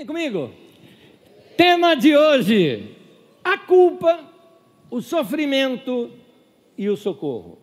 [0.00, 0.50] Vem comigo.
[1.58, 2.96] Tema de hoje:
[3.44, 4.32] a culpa,
[4.90, 6.10] o sofrimento
[6.78, 7.58] e o socorro.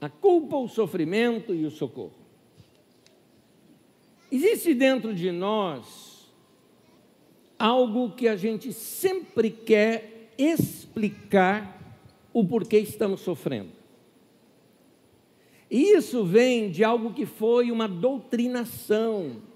[0.00, 2.14] A culpa, o sofrimento e o socorro.
[4.32, 6.32] Existe dentro de nós
[7.58, 11.94] algo que a gente sempre quer explicar
[12.32, 13.72] o porquê estamos sofrendo.
[15.70, 19.46] E isso vem de algo que foi uma doutrinação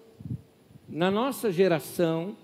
[0.93, 2.37] na nossa geração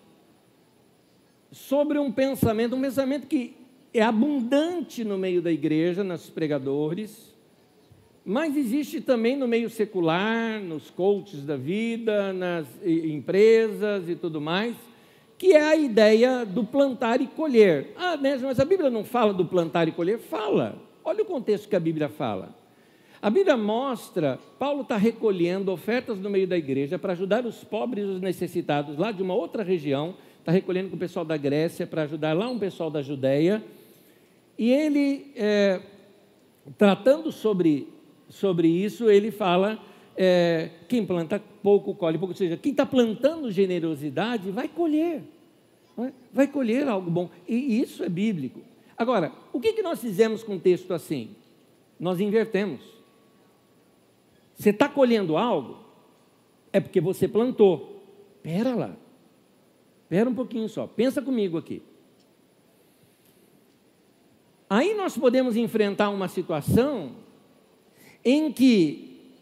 [1.53, 3.55] sobre um pensamento, um pensamento que
[3.93, 7.35] é abundante no meio da igreja, nos pregadores,
[8.25, 14.75] mas existe também no meio secular, nos coaches da vida, nas empresas e tudo mais,
[15.37, 17.93] que é a ideia do plantar e colher.
[17.97, 20.19] Ah, mas a Bíblia não fala do plantar e colher?
[20.19, 20.75] Fala.
[21.05, 22.55] Olha o contexto que a Bíblia fala.
[23.21, 28.05] A Bíblia mostra, Paulo está recolhendo ofertas no meio da igreja para ajudar os pobres
[28.05, 31.85] e os necessitados lá de uma outra região, está recolhendo com o pessoal da Grécia
[31.85, 33.63] para ajudar lá um pessoal da Judéia,
[34.57, 35.81] e ele, é,
[36.77, 37.89] tratando sobre,
[38.29, 39.81] sobre isso, ele fala,
[40.17, 45.23] é, quem planta pouco, colhe pouco, ou seja, quem está plantando generosidade vai colher,
[45.97, 48.61] vai, vai colher algo bom, e isso é bíblico.
[48.97, 51.31] Agora, o que, que nós fizemos com um texto assim?
[51.99, 52.98] Nós invertemos.
[54.59, 55.79] Você está colhendo algo?
[56.73, 58.03] É porque você plantou.
[58.43, 58.97] Pera lá.
[60.09, 60.87] Pera um pouquinho só.
[60.87, 61.81] Pensa comigo aqui.
[64.69, 67.13] Aí nós podemos enfrentar uma situação
[68.25, 69.33] em que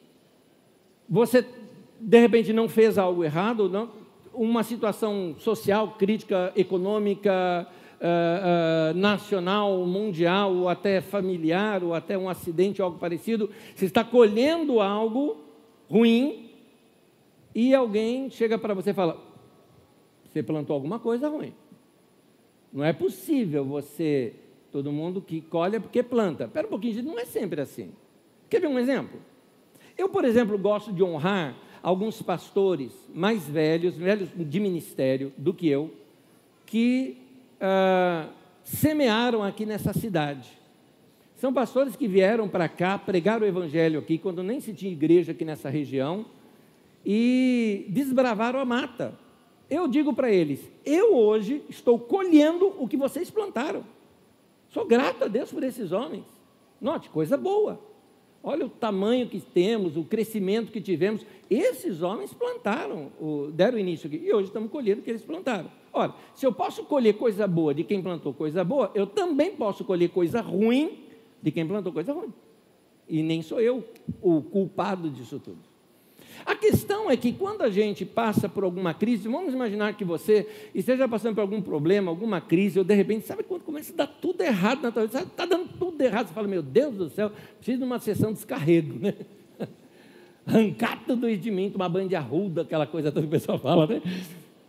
[1.09, 1.45] você
[1.99, 3.91] de repente não fez algo errado, não,
[4.35, 7.67] uma situação social, crítica, econômica,
[8.01, 14.81] uh, nacional, mundial, ou até familiar, ou até um acidente, algo parecido, você está colhendo
[14.81, 15.39] algo
[15.89, 16.51] ruim
[17.55, 19.19] e alguém chega para você e fala:
[20.25, 21.55] Você plantou alguma coisa ruim.
[22.73, 24.35] Não é possível você,
[24.71, 26.45] todo mundo que colhe é porque planta.
[26.45, 27.93] Espera um pouquinho, não é sempre assim.
[28.51, 29.19] Quer ver um exemplo?
[29.97, 35.69] Eu, por exemplo, gosto de honrar alguns pastores mais velhos, velhos de ministério do que
[35.69, 35.91] eu,
[36.67, 37.26] que
[37.61, 38.31] uh,
[38.63, 40.49] semearam aqui nessa cidade.
[41.37, 45.33] São pastores que vieram para cá, pregaram o evangelho aqui, quando nem se tinha igreja
[45.33, 46.25] aqui nessa região,
[47.05, 49.15] e desbravaram a mata.
[49.69, 53.85] Eu digo para eles: eu hoje estou colhendo o que vocês plantaram.
[54.71, 56.25] Sou grato a Deus por esses homens.
[56.81, 57.81] Note, coisa boa.
[58.43, 61.27] Olha o tamanho que temos, o crescimento que tivemos.
[61.51, 63.11] Esses homens plantaram,
[63.53, 65.71] deram início aqui, e hoje estamos colhendo o que eles plantaram.
[65.97, 69.83] Ora, se eu posso colher coisa boa de quem plantou coisa boa, eu também posso
[69.83, 70.99] colher coisa ruim
[71.41, 72.35] de quem plantou coisa ruim.
[73.09, 73.83] E nem sou eu
[74.21, 75.57] o culpado disso tudo.
[76.45, 80.47] A questão é que quando a gente passa por alguma crise, vamos imaginar que você
[80.75, 84.07] esteja passando por algum problema, alguma crise, ou de repente, sabe quando começa a dar
[84.07, 85.21] tudo errado na tua vida?
[85.21, 88.35] Está dando tudo errado, você fala, meu Deus do céu, preciso de uma sessão de
[88.35, 89.15] descarrego, né?
[90.45, 93.59] Arrancar tudo isso de mim, tomar banho de arruda, aquela coisa toda que o pessoal
[93.59, 94.03] fala, né?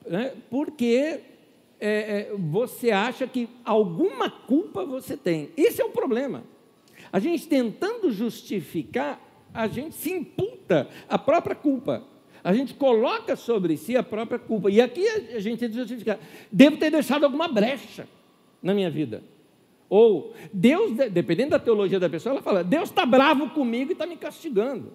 [0.10, 0.34] Né?
[0.50, 1.22] porque
[1.80, 5.50] é, é, você acha que alguma culpa você tem.
[5.56, 6.44] Esse é o problema.
[7.12, 9.22] A gente tentando justificar,
[9.54, 12.04] a gente se imputa a própria culpa.
[12.44, 14.70] A gente coloca sobre si a própria culpa.
[14.72, 16.20] E aqui a gente tenta justificar.
[16.52, 18.08] Devo ter deixado alguma brecha
[18.62, 19.24] na minha vida.
[19.90, 24.06] Ou Deus, dependendo da teologia da pessoa, ela fala: Deus está bravo comigo e está
[24.06, 24.94] me castigando.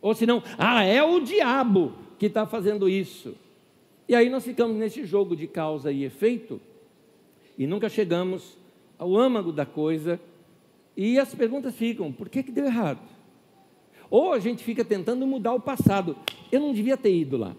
[0.00, 3.34] Ou senão, ah, é o diabo que está fazendo isso.
[4.12, 6.60] E aí nós ficamos nesse jogo de causa e efeito
[7.56, 8.58] e nunca chegamos
[8.98, 10.20] ao âmago da coisa
[10.94, 13.00] e as perguntas ficam: por que, que deu errado?
[14.10, 16.14] Ou a gente fica tentando mudar o passado.
[16.52, 17.56] Eu não devia ter ido lá.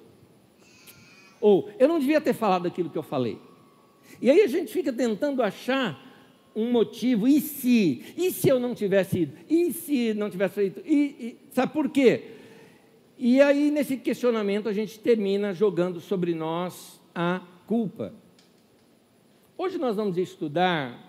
[1.41, 3.39] Ou eu não devia ter falado aquilo que eu falei.
[4.21, 5.99] E aí a gente fica tentando achar
[6.55, 7.27] um motivo.
[7.27, 8.13] E se?
[8.15, 9.37] E se eu não tivesse ido?
[9.49, 10.83] E se não tivesse feito?
[10.85, 12.25] E, e, sabe por quê?
[13.17, 18.13] E aí, nesse questionamento, a gente termina jogando sobre nós a culpa.
[19.55, 20.99] Hoje nós vamos estudar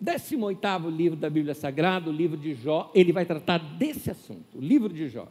[0.00, 2.90] 18 livro da Bíblia Sagrada, o livro de Jó.
[2.94, 5.26] Ele vai tratar desse assunto, o livro de Jó.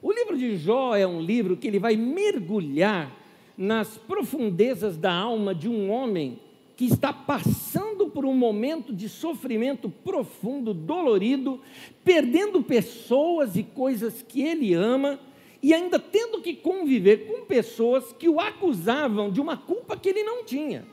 [0.00, 3.12] O livro de Jó é um livro que ele vai mergulhar
[3.56, 6.38] nas profundezas da alma de um homem
[6.78, 11.60] que está passando por um momento de sofrimento profundo, dolorido,
[12.04, 15.18] perdendo pessoas e coisas que ele ama
[15.60, 20.22] e ainda tendo que conviver com pessoas que o acusavam de uma culpa que ele
[20.22, 20.86] não tinha.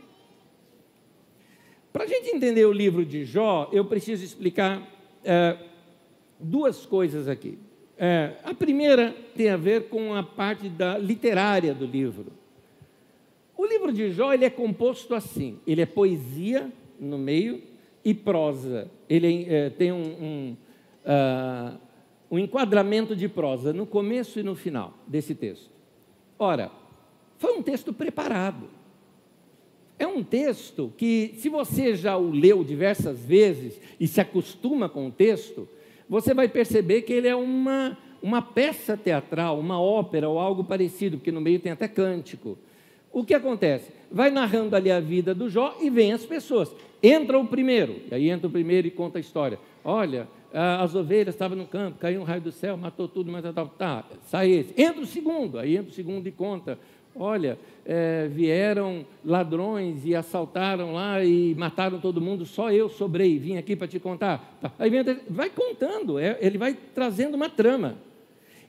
[1.93, 4.91] Para a gente entender o livro de Jó, eu preciso explicar
[5.23, 5.55] é,
[6.39, 7.59] duas coisas aqui.
[7.95, 12.44] É, a primeira tem a ver com a parte da literária do livro.
[13.57, 17.61] O livro de Jó ele é composto assim: ele é poesia no meio
[18.03, 18.89] e prosa.
[19.09, 20.57] Ele é, tem um, um,
[21.05, 21.77] uh,
[22.29, 25.69] um enquadramento de prosa no começo e no final desse texto.
[26.37, 26.71] Ora,
[27.37, 28.69] foi um texto preparado.
[29.97, 35.07] É um texto que, se você já o leu diversas vezes e se acostuma com
[35.07, 35.69] o texto,
[36.09, 41.17] você vai perceber que ele é uma, uma peça teatral, uma ópera ou algo parecido,
[41.17, 42.57] porque no meio tem até cântico.
[43.15, 43.93] O que acontece?
[44.11, 46.75] Vai narrando ali a vida do Jó e vem as pessoas.
[47.01, 49.57] Entra o primeiro, e aí entra o primeiro e conta a história.
[49.83, 53.65] Olha, as ovelhas estavam no campo, caiu um raio do céu, matou tudo, mas tá,
[53.65, 54.73] tá, sai esse.
[54.75, 56.77] Entra o segundo, aí entra o segundo e conta
[57.17, 63.55] Olha, é, vieram ladrões e assaltaram lá e mataram todo mundo, só eu sobrei, vim
[63.55, 64.57] aqui para te contar.
[64.61, 64.69] Tá.
[64.77, 67.95] Aí vem, vai contando, é, ele vai trazendo uma trama.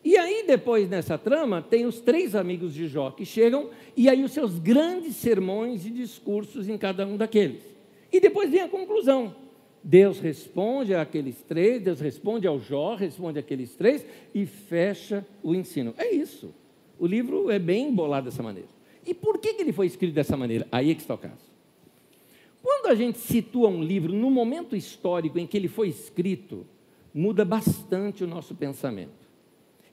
[0.07, 4.23] E aí, depois nessa trama, tem os três amigos de Jó que chegam, e aí
[4.23, 7.65] os seus grandes sermões e discursos em cada um daqueles.
[8.13, 9.35] E depois vem a conclusão.
[9.83, 15.93] Deus responde àqueles três, Deus responde ao Jó, responde àqueles três e fecha o ensino.
[15.99, 16.55] É isso.
[17.01, 18.69] O livro é bem embolado dessa maneira.
[19.05, 20.69] E por que, ele foi escrito dessa maneira?
[20.71, 21.51] Aí é que está o caso.
[22.63, 26.65] Quando a gente situa um livro no momento histórico em que ele foi escrito,
[27.13, 29.26] muda bastante o nosso pensamento.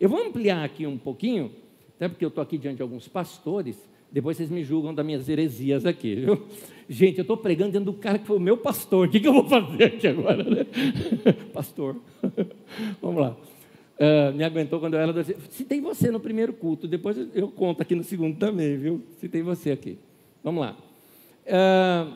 [0.03, 1.49] Eu vou ampliar aqui um pouquinho,
[1.95, 3.77] até porque eu estou aqui diante de alguns pastores,
[4.11, 6.45] depois vocês me julgam das minhas heresias aqui, viu?
[6.89, 9.27] Gente, eu estou pregando dentro do cara que foi o meu pastor, o que, que
[9.29, 10.65] eu vou fazer aqui agora, né?
[11.53, 11.95] Pastor,
[13.01, 13.37] vamos lá.
[13.97, 15.23] Uh, me aguentou quando eu era.
[15.23, 19.01] Citei você no primeiro culto, depois eu conto aqui no segundo também, viu?
[19.21, 19.97] Citei você aqui.
[20.43, 20.77] Vamos lá.
[21.47, 22.13] Uh,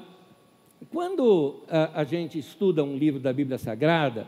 [0.92, 4.28] quando a, a gente estuda um livro da Bíblia Sagrada,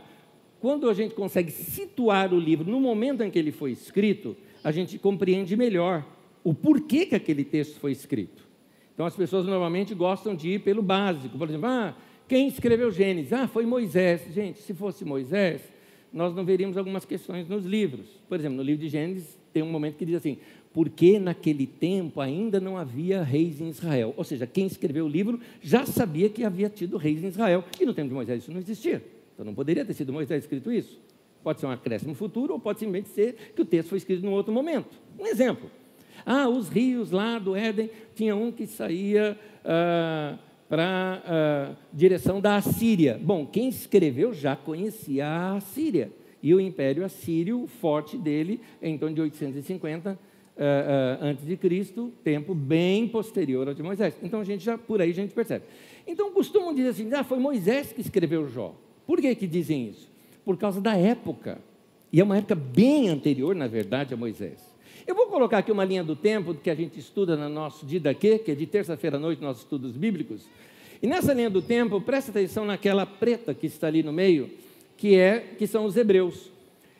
[0.60, 4.72] quando a gente consegue situar o livro no momento em que ele foi escrito, a
[4.72, 6.06] gente compreende melhor
[6.44, 8.48] o porquê que aquele texto foi escrito.
[8.94, 11.38] Então as pessoas normalmente gostam de ir pelo básico.
[11.38, 11.96] Por exemplo, ah,
[12.28, 13.32] quem escreveu Gênesis?
[13.32, 14.22] Ah, foi Moisés.
[14.34, 15.62] Gente, se fosse Moisés,
[16.12, 18.08] nós não veríamos algumas questões nos livros.
[18.28, 20.38] Por exemplo, no livro de Gênesis tem um momento que diz assim:
[20.74, 24.14] porque naquele tempo ainda não havia reis em Israel.
[24.18, 27.64] Ou seja, quem escreveu o livro já sabia que havia tido reis em Israel.
[27.80, 29.02] E no tempo de Moisés isso não existia.
[29.39, 31.00] Então não poderia ter sido Moisés escrito isso.
[31.41, 34.33] Pode ser um acréscimo futuro ou pode simplesmente ser que o texto foi escrito num
[34.33, 35.00] outro momento.
[35.18, 35.71] Um exemplo.
[36.25, 39.39] Ah, os rios lá do Éden, tinha um que saía.
[39.63, 40.38] Ah,
[40.68, 43.19] para a uh, direção da Assíria.
[43.19, 46.12] Bom, quem escreveu já conhecia a Assíria.
[46.44, 52.13] E o Império Assírio, forte dele, em torno de 850 uh, uh, antes de Cristo,
[52.24, 54.15] tempo bem posterior ao de Moisés.
[54.21, 55.65] Então a gente já por aí a gente percebe.
[56.06, 58.75] Então costumam dizer assim: "Ah, foi Moisés que escreveu Jó".
[59.10, 60.08] Por que que dizem isso?
[60.46, 61.58] Por causa da época.
[62.14, 64.60] E é uma época bem anterior, na verdade, a Moisés.
[65.08, 68.38] Eu vou colocar aqui uma linha do tempo que a gente estuda no nosso Didaquê,
[68.38, 70.44] que é de terça-feira à noite, nossos estudos bíblicos.
[71.02, 74.48] E nessa linha do tempo, presta atenção naquela preta que está ali no meio,
[74.96, 76.52] que é que são os hebreus.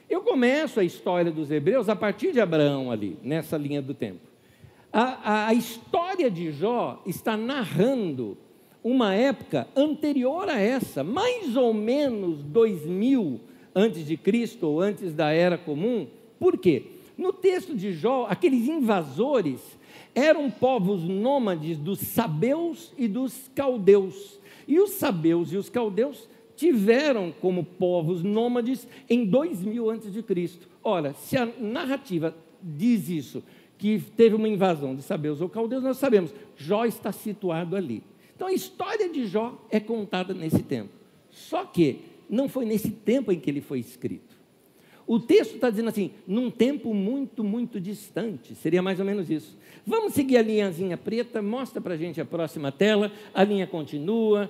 [0.10, 4.22] Eu começo a história dos hebreus a partir de Abraão ali, nessa linha do tempo.
[4.92, 8.36] A, a, a história de Jó está narrando
[8.84, 13.40] uma época anterior a essa, mais ou menos 2000
[13.76, 16.08] antes de Cristo ou antes da era comum.
[16.40, 16.84] Por quê?
[17.18, 19.60] No texto de Jó, aqueles invasores
[20.16, 24.40] eram povos nômades dos sabeus e dos caldeus.
[24.68, 30.68] E os sabeus e os caldeus tiveram como povos nômades em 2000 antes de Cristo.
[30.84, 33.44] Ora, se a narrativa diz isso,
[33.78, 38.04] que teve uma invasão de sabeus ou caldeus, nós sabemos, Jó está situado ali.
[38.40, 40.92] Então a história de Jó é contada nesse tempo.
[41.30, 44.34] Só que não foi nesse tempo em que ele foi escrito.
[45.06, 49.58] O texto está dizendo assim, num tempo muito, muito distante, seria mais ou menos isso.
[49.86, 54.50] Vamos seguir a linhazinha preta, mostra para a gente a próxima tela, a linha continua,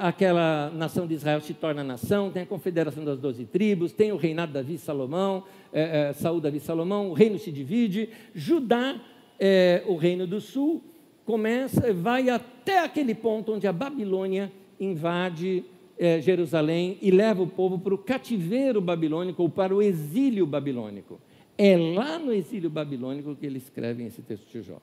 [0.00, 4.16] aquela nação de Israel se torna nação, tem a confederação das doze tribos, tem o
[4.16, 9.00] reinado Davi e Salomão, é, é, Saúl, Davi Salomão, o reino se divide, Judá,
[9.40, 10.82] é, o reino do sul,
[11.24, 15.64] começa, vai até aquele ponto onde a Babilônia invade
[15.98, 21.20] é, Jerusalém e leva o povo para o cativeiro babilônico ou para o exílio babilônico.
[21.56, 24.78] É lá no exílio babilônico que ele escreve esse texto de Jó.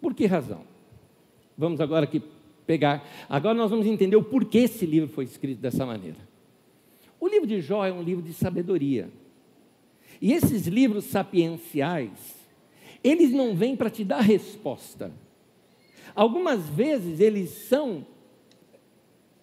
[0.00, 0.62] Por que razão?
[1.56, 2.22] Vamos agora aqui
[2.66, 3.06] pegar.
[3.28, 6.18] Agora nós vamos entender o porquê esse livro foi escrito dessa maneira.
[7.20, 9.10] O livro de Jó é um livro de sabedoria.
[10.20, 12.36] E esses livros sapienciais,
[13.02, 15.12] eles não vêm para te dar resposta.
[16.14, 18.06] Algumas vezes eles são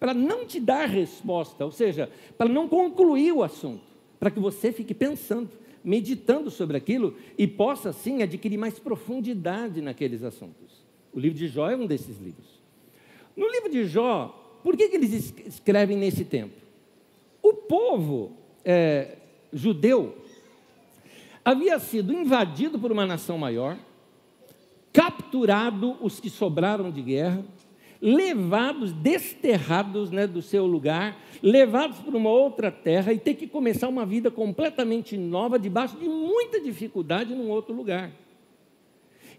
[0.00, 3.84] para não te dar resposta, ou seja, para não concluir o assunto,
[4.18, 5.48] para que você fique pensando,
[5.84, 10.82] meditando sobre aquilo e possa, assim, adquirir mais profundidade naqueles assuntos.
[11.12, 12.60] O livro de Jó é um desses livros.
[13.36, 16.54] No livro de Jó, por que, que eles escrevem nesse tempo?
[17.42, 18.32] O povo
[18.64, 19.18] é,
[19.52, 20.16] judeu
[21.44, 23.78] havia sido invadido por uma nação maior,
[24.92, 27.44] capturado os que sobraram de guerra,
[28.00, 33.88] levados, desterrados né, do seu lugar, levados para uma outra terra e ter que começar
[33.88, 38.10] uma vida completamente nova, debaixo de muita dificuldade num outro lugar.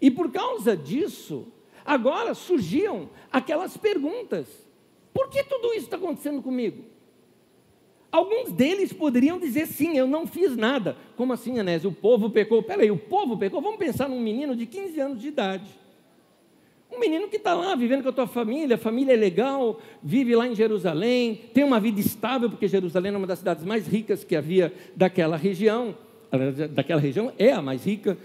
[0.00, 1.46] E por causa disso,
[1.84, 4.48] agora surgiam aquelas perguntas:
[5.12, 6.93] por que tudo isso está acontecendo comigo?
[8.14, 10.96] Alguns deles poderiam dizer sim, eu não fiz nada.
[11.16, 11.90] Como assim, Anésio?
[11.90, 12.62] O povo pecou.
[12.62, 13.60] Peraí, o povo pecou?
[13.60, 15.68] Vamos pensar num menino de 15 anos de idade.
[16.92, 20.36] Um menino que está lá vivendo com a tua família, a família é legal, vive
[20.36, 24.22] lá em Jerusalém, tem uma vida estável, porque Jerusalém é uma das cidades mais ricas
[24.22, 25.98] que havia daquela região.
[26.70, 28.16] Daquela região é a mais rica.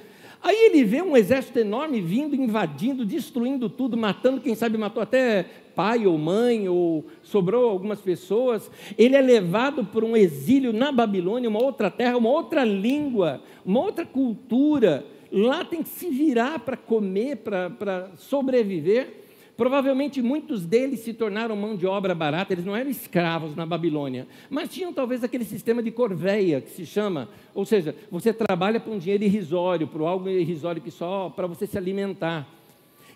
[0.41, 5.45] Aí ele vê um exército enorme vindo, invadindo, destruindo tudo, matando, quem sabe matou até
[5.75, 8.71] pai ou mãe, ou sobrou algumas pessoas.
[8.97, 13.81] Ele é levado para um exílio na Babilônia, uma outra terra, uma outra língua, uma
[13.81, 15.05] outra cultura.
[15.31, 19.19] Lá tem que se virar para comer, para sobreviver.
[19.59, 24.25] Provavelmente muitos deles se tornaram mão de obra barata, eles não eram escravos na Babilônia,
[24.49, 28.93] mas tinham talvez aquele sistema de corveia que se chama, ou seja, você trabalha por
[28.93, 32.47] um dinheiro irrisório, por algo irrisório que só para você se alimentar.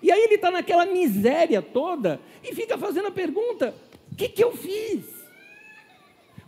[0.01, 3.73] E aí ele está naquela miséria toda e fica fazendo a pergunta:
[4.11, 5.05] o que, que eu fiz?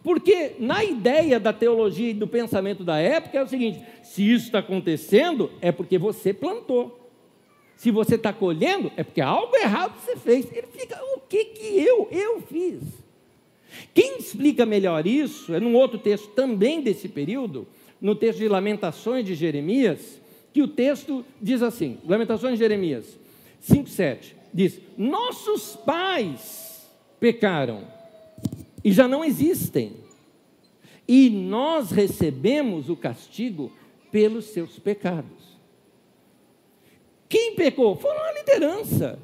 [0.03, 4.47] Porque na ideia da teologia e do pensamento da época é o seguinte: se isso
[4.47, 7.04] está acontecendo, é porque você plantou.
[7.77, 10.51] Se você está colhendo, é porque algo errado você fez.
[10.51, 12.81] Ele fica, o que que eu, eu fiz?
[13.93, 17.67] Quem explica melhor isso é num outro texto também desse período,
[17.99, 20.19] no texto de Lamentações de Jeremias,
[20.53, 23.17] que o texto diz assim, Lamentações de Jeremias
[23.69, 26.89] 5,7, diz, nossos pais
[27.19, 27.83] pecaram
[28.83, 29.93] e já não existem,
[31.07, 33.71] e nós recebemos o castigo
[34.11, 35.54] pelos seus pecados.
[37.35, 37.97] Quem pecou?
[37.97, 39.19] Foram a liderança,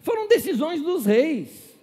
[0.00, 1.78] foram decisões dos reis,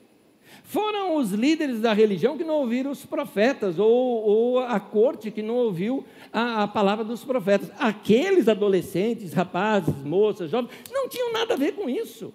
[0.63, 5.43] foram os líderes da religião que não ouviram os profetas, ou, ou a corte que
[5.43, 6.03] não ouviu
[6.33, 7.71] a, a, palavra dos profetas.
[7.77, 12.33] Aqueles adolescentes, rapazes, moças, jovens, não tinham nada a ver com isso.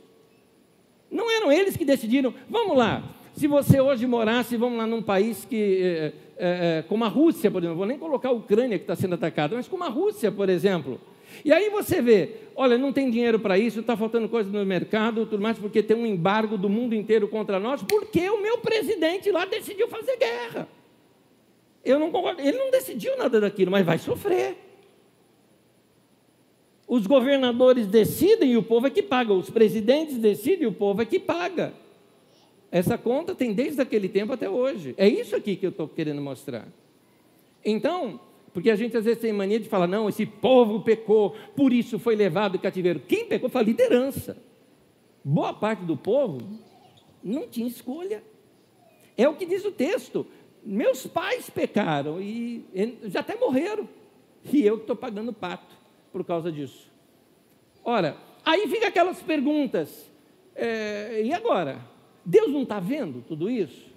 [1.10, 3.02] Não eram eles que decidiram, vamos lá,
[3.32, 7.58] se você hoje morasse, vamos lá, num país que, é, é, como a Rússia, por
[7.60, 10.48] exemplo, vou nem colocar a Ucrânia que está sendo atacada, mas como a Rússia, por
[10.48, 11.00] exemplo,
[11.44, 15.26] e aí você vê, olha, não tem dinheiro para isso, está faltando coisa no mercado,
[15.26, 19.30] tudo mais, porque tem um embargo do mundo inteiro contra nós, porque o meu presidente
[19.30, 20.68] lá decidiu fazer guerra.
[21.84, 24.56] Eu não concordo, ele não decidiu nada daquilo, mas vai sofrer.
[26.88, 31.02] Os governadores decidem e o povo é que paga, os presidentes decidem e o povo
[31.02, 31.74] é que paga.
[32.70, 34.94] Essa conta tem desde aquele tempo até hoje.
[34.96, 36.66] É isso aqui que eu estou querendo mostrar.
[37.64, 38.20] Então,
[38.56, 41.98] porque a gente às vezes tem mania de falar, não, esse povo pecou, por isso
[41.98, 43.00] foi levado em cativeiro.
[43.00, 44.34] Quem pecou foi a liderança.
[45.22, 46.40] Boa parte do povo
[47.22, 48.24] não tinha escolha.
[49.14, 50.26] É o que diz o texto.
[50.64, 52.64] Meus pais pecaram e
[53.04, 53.86] já até morreram.
[54.50, 55.76] E eu estou pagando pato
[56.10, 56.90] por causa disso.
[57.84, 60.10] Ora, aí fica aquelas perguntas.
[60.54, 61.78] É, e agora?
[62.24, 63.92] Deus não está vendo tudo isso?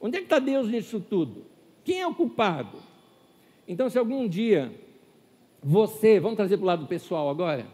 [0.00, 1.44] Onde é que está Deus nisso tudo?
[1.84, 2.89] Quem é o culpado?
[3.70, 4.72] Então, se algum dia
[5.62, 7.68] você, vamos trazer para o lado pessoal agora,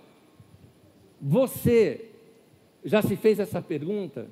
[1.18, 2.10] você
[2.84, 4.28] já se fez essa pergunta?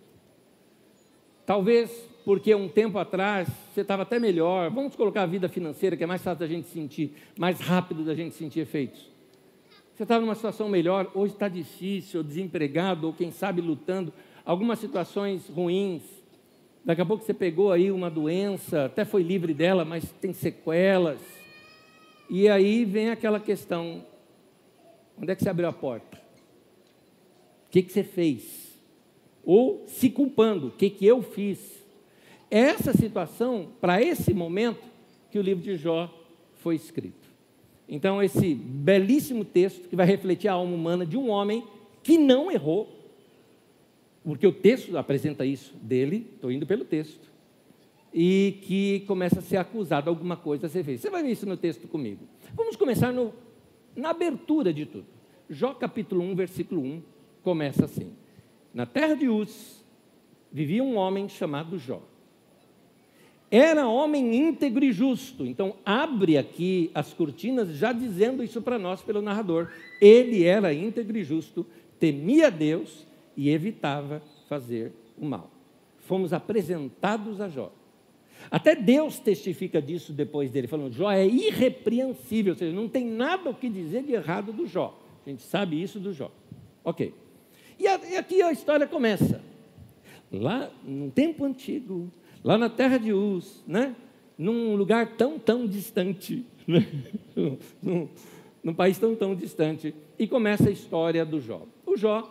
[1.47, 6.05] Talvez porque um tempo atrás você estava até melhor, vamos colocar a vida financeira, que
[6.05, 9.11] é mais fácil da gente sentir, mais rápido da gente sentir efeitos.
[9.95, 14.13] Você estava numa situação melhor, hoje está difícil, desempregado, ou quem sabe lutando,
[14.45, 16.03] algumas situações ruins.
[16.85, 21.43] Daqui a pouco você pegou aí uma doença, até foi livre dela, mas tem sequelas
[22.37, 24.05] e aí vem aquela questão:
[25.17, 26.21] onde é que você abriu a porta?
[27.69, 28.77] O que, que você fez?
[29.45, 31.61] Ou se culpando, o que, que eu fiz?
[32.51, 34.83] Essa situação, para esse momento,
[35.31, 36.13] que o livro de Jó
[36.55, 37.29] foi escrito.
[37.89, 41.63] Então, esse belíssimo texto que vai refletir a alma humana de um homem
[42.03, 42.89] que não errou,
[44.25, 47.33] porque o texto apresenta isso dele, estou indo pelo texto
[48.15, 51.03] e que começa a ser acusado alguma coisa a ser feita.
[51.03, 52.29] Você vai ver isso no texto comigo.
[52.55, 53.35] Vamos começar no,
[53.97, 55.07] na abertura de tudo.
[55.51, 57.03] Jó capítulo 1, versículo 1,
[57.43, 58.13] começa assim:
[58.73, 59.85] Na terra de Uz
[60.53, 62.01] vivia um homem chamado Jó.
[63.51, 65.45] Era homem íntegro e justo.
[65.45, 69.71] Então, abre aqui as cortinas, já dizendo isso para nós pelo narrador.
[70.01, 71.67] Ele era íntegro e justo,
[71.99, 73.07] temia Deus
[73.37, 75.51] e evitava fazer o mal.
[76.01, 77.73] Fomos apresentados a Jó.
[78.51, 83.51] Até Deus testifica disso depois dele, falando: Jó é irrepreensível, ou seja, não tem nada
[83.51, 84.99] o que dizer de errado do Jó.
[85.27, 86.31] A gente sabe isso do Jó.
[86.85, 87.13] Ok.
[87.79, 89.41] E aqui a história começa.
[90.31, 92.11] Lá no tempo antigo,
[92.43, 93.95] lá na terra de Uz, né?
[94.37, 96.87] num lugar tão, tão distante, né?
[97.83, 98.09] num,
[98.63, 101.63] num país tão, tão distante, e começa a história do Jó.
[101.87, 102.29] O Jó,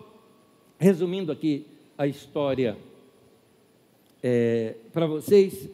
[0.78, 1.66] resumindo aqui
[1.98, 2.78] a história
[4.22, 5.70] é, para vocês,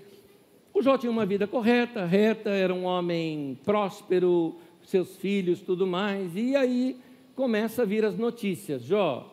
[0.80, 6.34] o Jó tinha uma vida correta, reta, era um homem próspero, seus filhos, tudo mais,
[6.38, 6.98] e aí
[7.36, 8.84] começa a vir as notícias.
[8.84, 9.30] Jó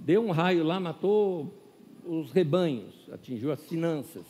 [0.00, 1.50] deu um raio lá, matou
[2.06, 4.26] os rebanhos, atingiu as finanças.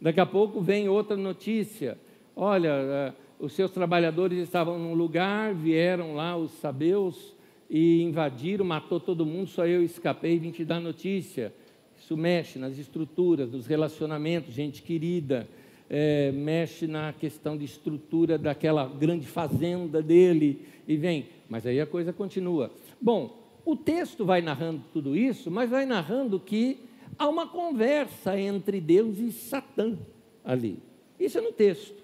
[0.00, 1.96] Daqui a pouco vem outra notícia.
[2.34, 7.36] Olha, eh, os seus trabalhadores estavam num lugar, vieram lá os sabeus
[7.70, 11.54] e invadiram, matou todo mundo, só eu escapei e vim te dar notícia.
[12.00, 15.46] Isso mexe nas estruturas, nos relacionamentos, gente querida,
[15.88, 21.28] é, mexe na questão de estrutura daquela grande fazenda dele, e vem.
[21.48, 22.70] Mas aí a coisa continua.
[23.00, 26.78] Bom, o texto vai narrando tudo isso, mas vai narrando que
[27.18, 29.96] há uma conversa entre Deus e Satã
[30.44, 30.78] ali.
[31.18, 32.02] Isso é no texto.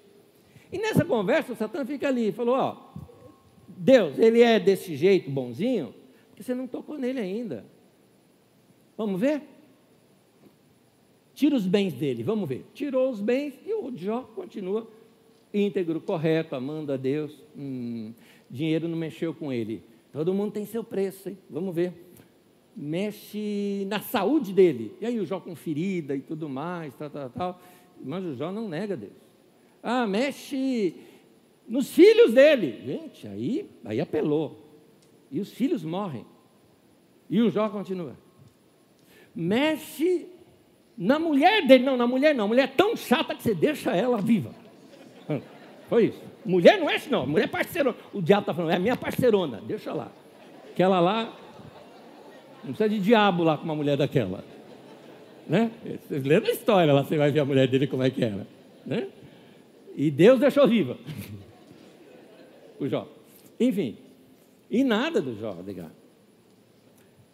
[0.72, 2.76] E nessa conversa, Satã fica ali e falou: Ó,
[3.68, 5.94] Deus, ele é desse jeito bonzinho,
[6.28, 7.64] porque você não tocou nele ainda.
[8.96, 9.42] Vamos ver?
[11.40, 12.66] Tira os bens dele, vamos ver.
[12.75, 14.87] Tirou os bens e o Jó continua
[15.54, 17.35] íntegro, correto, amando a Deus.
[17.56, 18.12] Hum,
[18.50, 19.82] dinheiro não mexeu com ele.
[20.12, 21.38] Todo mundo tem seu preço, hein?
[21.49, 21.94] Vamos ver.
[22.76, 24.92] Mexe na saúde dele.
[25.00, 27.62] E aí o Jó com ferida e tudo mais, tal, tal, tal.
[28.04, 29.16] Mas o Jó não nega Deus.
[29.82, 30.94] Ah, mexe
[31.66, 32.82] nos filhos dele.
[32.85, 34.59] Gente, aí, aí apelou.
[35.31, 36.26] E os filhos morrem.
[37.31, 38.14] E o Jó continua.
[39.35, 40.26] Mexe
[41.00, 41.82] na mulher dele.
[41.82, 42.44] Não, na mulher não.
[42.44, 44.54] A mulher é tão chata que você deixa ela viva.
[45.88, 46.22] Foi isso.
[46.44, 47.26] Mulher não é não.
[47.26, 47.96] Mulher é parceirona.
[48.12, 49.62] O diabo está falando, é minha parceirona.
[49.66, 50.12] Deixa lá.
[50.70, 51.34] Aquela lá.
[52.62, 54.44] Não precisa de diabo lá com uma mulher daquela.
[55.48, 55.70] Né?
[56.06, 58.46] Vocês leram a história lá, você vai ver a mulher dele como é que era.
[58.84, 59.08] Né?
[59.96, 60.98] E Deus deixou viva.
[62.78, 63.08] o Jó.
[63.58, 63.96] Enfim.
[64.70, 65.90] E nada do Jó, legal.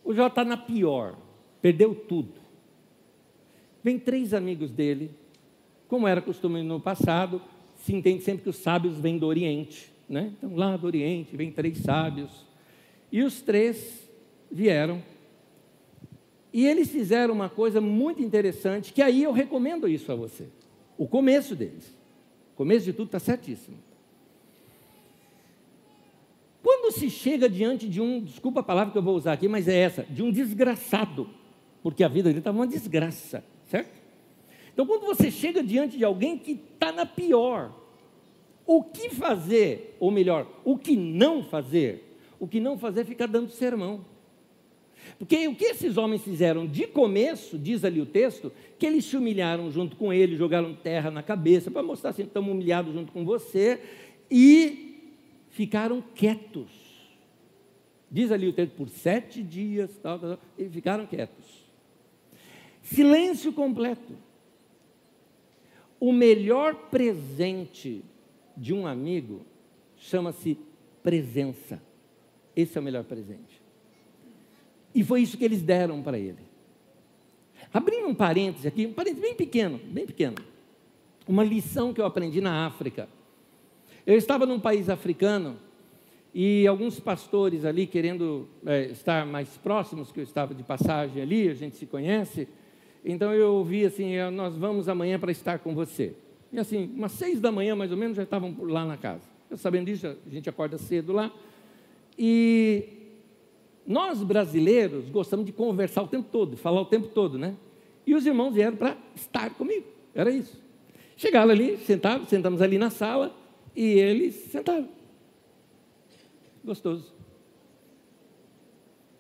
[0.05, 1.17] O Jó está na pior.
[1.61, 2.46] Perdeu tudo.
[3.87, 5.13] Vem três amigos dele,
[5.87, 7.41] como era costume no passado,
[7.77, 10.33] se entende sempre que os sábios vêm do Oriente, né?
[10.37, 12.45] Então lá do Oriente vem três sábios.
[13.13, 14.11] E os três
[14.51, 15.01] vieram.
[16.53, 20.49] E eles fizeram uma coisa muito interessante, que aí eu recomendo isso a você.
[20.99, 21.87] O começo deles.
[22.55, 23.77] O começo de tudo está certíssimo.
[26.61, 29.69] Quando se chega diante de um, desculpa a palavra que eu vou usar aqui, mas
[29.69, 31.31] é essa, de um desgraçado,
[31.85, 33.45] porque a vida dele estava uma desgraça?
[34.77, 37.73] Então, quando você chega diante de alguém que está na pior,
[38.67, 42.19] o que fazer, ou melhor, o que não fazer?
[42.39, 44.05] O que não fazer é ficar dando sermão.
[45.19, 49.17] Porque o que esses homens fizeram de começo, diz ali o texto, que eles se
[49.17, 53.25] humilharam junto com ele, jogaram terra na cabeça, para mostrar assim, estamos humilhados junto com
[53.25, 53.81] você,
[54.31, 55.15] e
[55.49, 56.69] ficaram quietos.
[58.11, 61.65] Diz ali o texto, por sete dias, tal, tal, tal, e ficaram quietos.
[62.83, 64.26] Silêncio completo.
[65.99, 68.05] O melhor presente
[68.57, 69.45] de um amigo
[69.97, 70.59] chama-se
[71.03, 71.83] presença.
[72.55, 73.63] Esse é o melhor presente.
[74.95, 76.41] E foi isso que eles deram para ele.
[77.73, 80.37] Abrindo um parêntese aqui, um parêntese bem pequeno, bem pequeno.
[81.29, 83.09] Uma lição que eu aprendi na África.
[84.07, 85.59] Eu estava num país africano
[86.33, 91.49] e alguns pastores ali querendo é, estar mais próximos, que eu estava de passagem ali,
[91.49, 92.47] a gente se conhece,
[93.07, 96.15] então eu ouvi assim: Nós vamos amanhã para estar com você.
[96.53, 99.23] E assim, umas seis da manhã mais ou menos já estavam lá na casa.
[99.49, 101.33] Eu sabendo disso, a gente acorda cedo lá.
[102.19, 102.85] E
[103.87, 107.55] nós brasileiros gostamos de conversar o tempo todo, falar o tempo todo, né?
[108.05, 110.61] E os irmãos vieram para estar comigo, era isso.
[111.17, 113.35] Chegaram ali, sentaram, sentamos ali na sala
[113.75, 114.89] e eles sentaram.
[116.65, 117.15] Gostoso.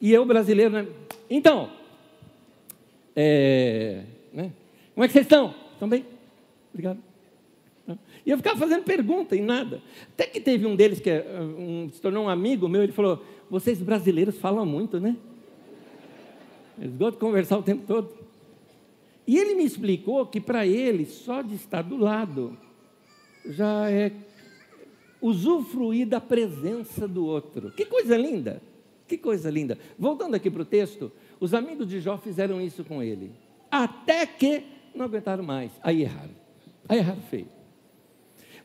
[0.01, 0.87] E eu, brasileiro, né?
[1.31, 1.70] Então,
[3.16, 4.02] é,
[4.33, 4.52] né?
[4.94, 5.55] Como é que vocês estão?
[5.72, 6.05] Estão bem?
[6.72, 6.98] Obrigado.
[8.26, 9.81] E eu ficava fazendo pergunta e nada.
[10.12, 13.24] Até que teve um deles que é, um, se tornou um amigo meu, ele falou:
[13.48, 15.16] Vocês brasileiros falam muito, né?
[16.79, 18.11] Eles gostam de conversar o tempo todo.
[19.26, 22.57] E ele me explicou que para ele, só de estar do lado,
[23.46, 24.12] já é
[25.20, 27.70] usufruir da presença do outro.
[27.70, 28.61] Que coisa linda!
[29.07, 29.79] Que coisa linda.
[29.96, 33.33] Voltando aqui para o texto, os amigos de Jó fizeram isso com ele.
[33.70, 34.62] Até que
[34.94, 35.72] não aguentaram mais.
[35.83, 36.35] Aí erraram.
[36.88, 37.49] Aí erraram feio.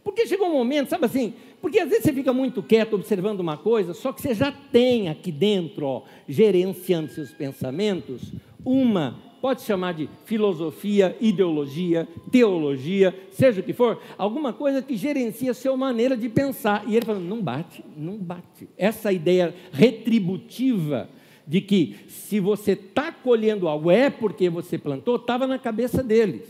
[0.04, 3.56] Porque chegou um momento, sabe assim, porque às vezes você fica muito quieto observando uma
[3.56, 8.34] coisa, só que você já tem aqui dentro, ó, gerenciando seus pensamentos,
[8.66, 15.52] uma, pode chamar de filosofia, ideologia, teologia, seja o que for, alguma coisa que gerencia
[15.52, 16.84] a sua maneira de pensar.
[16.88, 18.68] E ele falou: não bate, não bate.
[18.78, 21.10] Essa ideia retributiva
[21.46, 26.48] de que se você está colhendo algo é porque você plantou, estava na cabeça deles.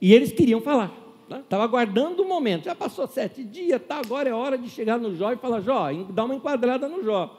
[0.00, 1.02] E eles queriam falar.
[1.40, 2.64] Estava aguardando o momento.
[2.64, 5.90] Já passou sete dias, tá, agora é hora de chegar no Jó e falar, Jó,
[6.10, 7.38] dá uma enquadrada no Jó.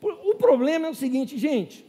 [0.00, 1.86] O problema é o seguinte, gente,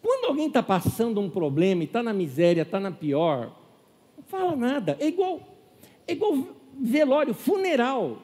[0.00, 3.52] quando alguém está passando um problema e está na miséria, está na pior,
[4.16, 4.96] não fala nada.
[4.98, 5.40] É igual,
[6.06, 8.18] é igual velório, funeral.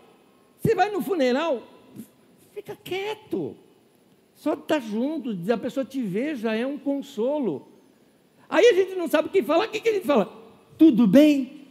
[0.58, 1.62] Você vai no funeral,
[2.54, 3.54] fica quieto.
[4.36, 7.66] Só estar tá junto, a pessoa te ver já é um consolo.
[8.48, 10.30] Aí a gente não sabe o que falar, o que, a gente fala?
[10.78, 11.66] Tudo bem?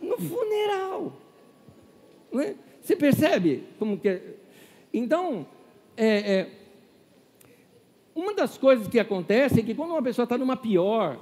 [0.00, 1.12] No funeral.
[2.34, 2.54] É?
[2.80, 4.22] Você percebe como que é?
[4.92, 5.46] Então,
[5.96, 6.50] é, é,
[8.14, 11.18] uma das coisas que acontece é que quando uma pessoa está numa pior,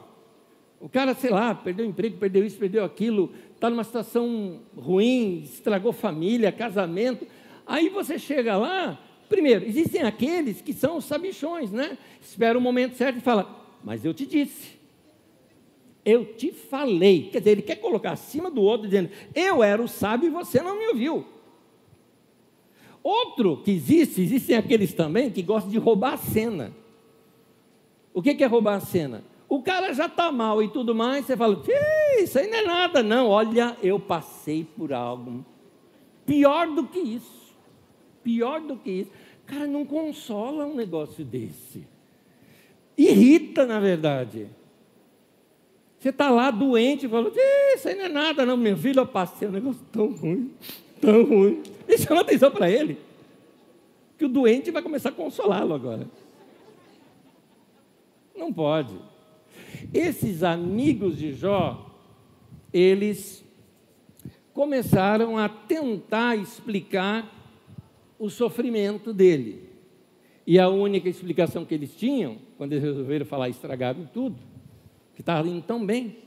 [0.81, 5.93] o cara, sei lá, perdeu emprego, perdeu isso, perdeu aquilo, está numa situação ruim, estragou
[5.93, 7.25] família, casamento,
[7.67, 8.99] aí você chega lá,
[9.31, 11.97] primeiro, existem aqueles que são sabichões, né?
[12.21, 13.49] Espera o momento certo e fala,
[13.83, 14.73] mas eu te disse,
[16.05, 17.31] eu te falei.
[17.31, 20.61] Quer dizer, ele quer colocar acima do outro, dizendo, eu era o sábio e você
[20.61, 21.25] não me ouviu.
[23.03, 26.73] Outro que existe, existem aqueles também que gostam de roubar a cena.
[28.13, 29.25] O que é roubar a cena?
[29.49, 31.63] O cara já está mal e tudo mais, você fala,
[32.19, 33.29] isso aí não é nada, não.
[33.29, 35.45] Olha, eu passei por algo
[36.27, 37.40] pior do que isso.
[38.23, 39.11] Pior do que isso.
[39.47, 41.87] Cara, não consola um negócio desse.
[42.97, 44.49] Irrita, na verdade.
[45.99, 47.31] Você está lá doente e fala,
[47.75, 50.51] isso aí não é nada, não, meu filho, eu passei um negócio tão ruim,
[50.99, 51.63] tão ruim.
[51.87, 52.99] E chama atenção para ele.
[54.17, 56.07] Que o doente vai começar a consolá-lo agora.
[58.35, 58.95] Não pode.
[59.93, 61.91] Esses amigos de Jó,
[62.73, 63.45] eles
[64.55, 67.40] começaram a tentar explicar
[68.21, 69.71] o sofrimento dele.
[70.47, 74.37] E a única explicação que eles tinham, quando eles resolveram falar estragaram tudo,
[75.15, 76.19] que estava indo tão bem,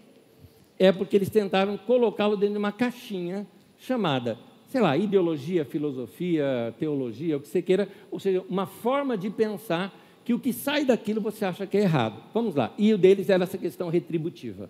[0.80, 3.46] é porque eles tentaram colocá-lo dentro de uma caixinha
[3.78, 9.30] chamada, sei lá, ideologia, filosofia, teologia, o que você queira, ou seja, uma forma de
[9.30, 9.94] pensar
[10.26, 12.24] que o que sai daquilo você acha que é errado.
[12.34, 12.74] Vamos lá.
[12.78, 14.70] E o deles era essa questão retributiva.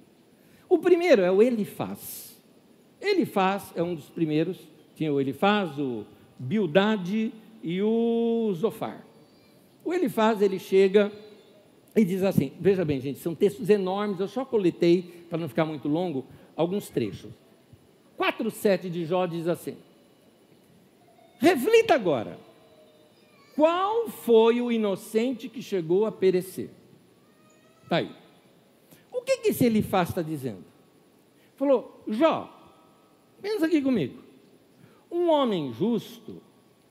[0.67, 2.41] O primeiro é o Elifaz.
[2.99, 4.57] Elifaz é um dos primeiros.
[4.95, 6.05] Tinha o Elifaz, o
[6.37, 9.05] Bildade e o Zofar.
[9.83, 11.11] O Elifaz, ele chega
[11.95, 15.65] e diz assim, veja bem, gente, são textos enormes, eu só coletei, para não ficar
[15.65, 17.31] muito longo, alguns trechos.
[18.17, 19.77] 4,7 de Jó diz assim,
[21.39, 22.37] reflita agora,
[23.55, 26.69] qual foi o inocente que chegou a perecer?
[27.83, 28.11] Está aí.
[29.11, 30.63] O que, que esse Elifaz está dizendo?
[31.55, 32.51] Falou, Jó,
[33.41, 34.22] pensa aqui comigo.
[35.13, 36.41] Um homem justo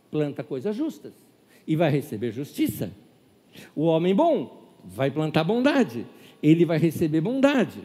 [0.08, 1.12] planta coisas justas
[1.66, 2.92] e vai receber justiça.
[3.74, 6.06] O homem bom vai plantar bondade,
[6.40, 7.82] ele vai receber bondade.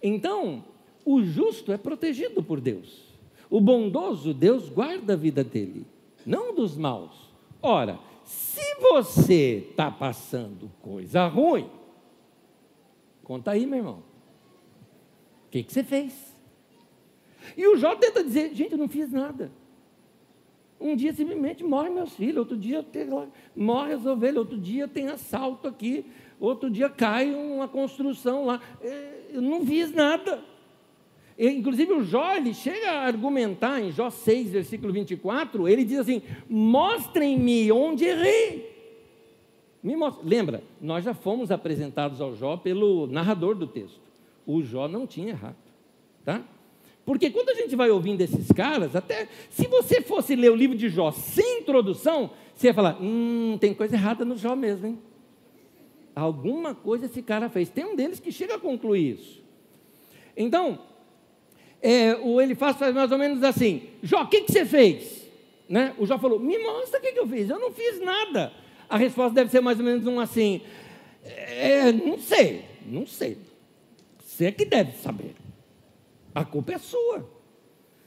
[0.00, 0.64] Então,
[1.04, 3.12] o justo é protegido por Deus.
[3.50, 5.84] O bondoso, Deus guarda a vida dele,
[6.24, 7.28] não dos maus.
[7.60, 11.68] Ora, se você está passando coisa ruim,
[13.24, 14.02] conta aí, meu irmão.
[15.46, 16.33] O que, que você fez?
[17.56, 19.50] E o Jó tenta dizer: gente, eu não fiz nada.
[20.80, 22.84] Um dia simplesmente morre meus filhos, outro dia
[23.56, 26.04] morre as ovelhas, outro dia tem assalto aqui,
[26.38, 28.60] outro dia cai uma construção lá.
[28.82, 30.42] É, eu não fiz nada.
[31.38, 36.22] Inclusive o Jó, ele chega a argumentar em Jó 6, versículo 24, ele diz assim:
[36.48, 38.74] mostrem-me onde errei.
[39.82, 44.00] Me Lembra, nós já fomos apresentados ao Jó pelo narrador do texto.
[44.46, 45.56] O Jó não tinha errado.
[46.24, 46.42] Tá?
[47.04, 50.76] Porque quando a gente vai ouvindo esses caras, até se você fosse ler o livro
[50.76, 54.98] de Jó sem introdução, você ia falar: hum, tem coisa errada no Jó mesmo, hein?
[56.16, 57.68] Alguma coisa esse cara fez.
[57.68, 59.42] Tem um deles que chega a concluir isso.
[60.36, 60.78] Então,
[61.82, 65.28] é, o faz mais ou menos assim: Jó, o que, que você fez?
[65.68, 65.94] Né?
[65.98, 67.50] O Jó falou: Me mostra o que, que eu fiz.
[67.50, 68.52] Eu não fiz nada.
[68.88, 70.62] A resposta deve ser mais ou menos um assim:
[71.22, 73.36] é, Não sei, não sei.
[74.24, 75.43] Você é que deve saber.
[76.34, 77.28] A culpa é sua.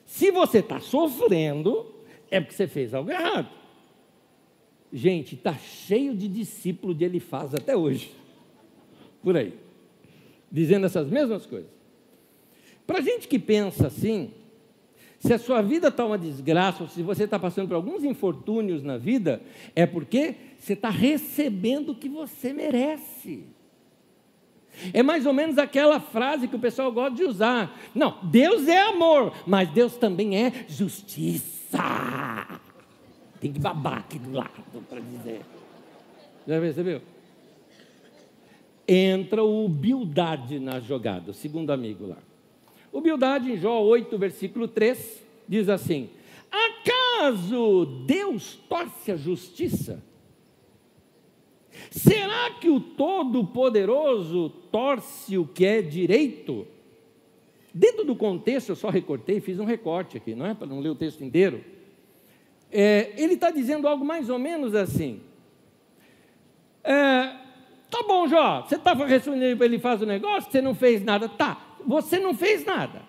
[0.06, 1.94] Se você está sofrendo,
[2.30, 3.50] é porque você fez algo errado.
[4.92, 8.12] gente, está cheio de discípulo de Elifaz até hoje.
[9.22, 9.54] Por aí.
[10.52, 11.70] Dizendo essas mesmas coisas.
[12.86, 14.32] Para gente que pensa assim,
[15.20, 18.82] se a sua vida está uma desgraça, ou se você está passando por alguns infortúnios
[18.82, 19.42] na vida,
[19.76, 23.44] é porque você está recebendo o que você merece.
[24.94, 27.78] É mais ou menos aquela frase que o pessoal gosta de usar.
[27.94, 31.78] Não, Deus é amor, mas Deus também é justiça.
[33.40, 34.50] Tem que babar aqui do lado
[34.90, 35.42] para dizer.
[36.48, 37.02] Já percebeu?
[38.88, 42.18] Entra o Bildade na jogada, o segundo amigo lá.
[42.92, 46.10] O em Jó 8, versículo 3, diz assim:
[46.50, 50.02] Acaso Deus torce a justiça?
[51.92, 56.68] Será que o Todo-Poderoso torce o que é direito?
[57.74, 60.54] Dentro do contexto, eu só recortei, fiz um recorte aqui, não é?
[60.54, 61.64] Para não ler o texto inteiro.
[62.72, 65.22] É, ele está dizendo algo mais ou menos assim.
[66.84, 67.36] É,
[67.90, 71.30] tá bom, Jó, você estava respondendo, ele faz o negócio, você não fez nada.
[71.30, 73.04] Tá, você não fez nada.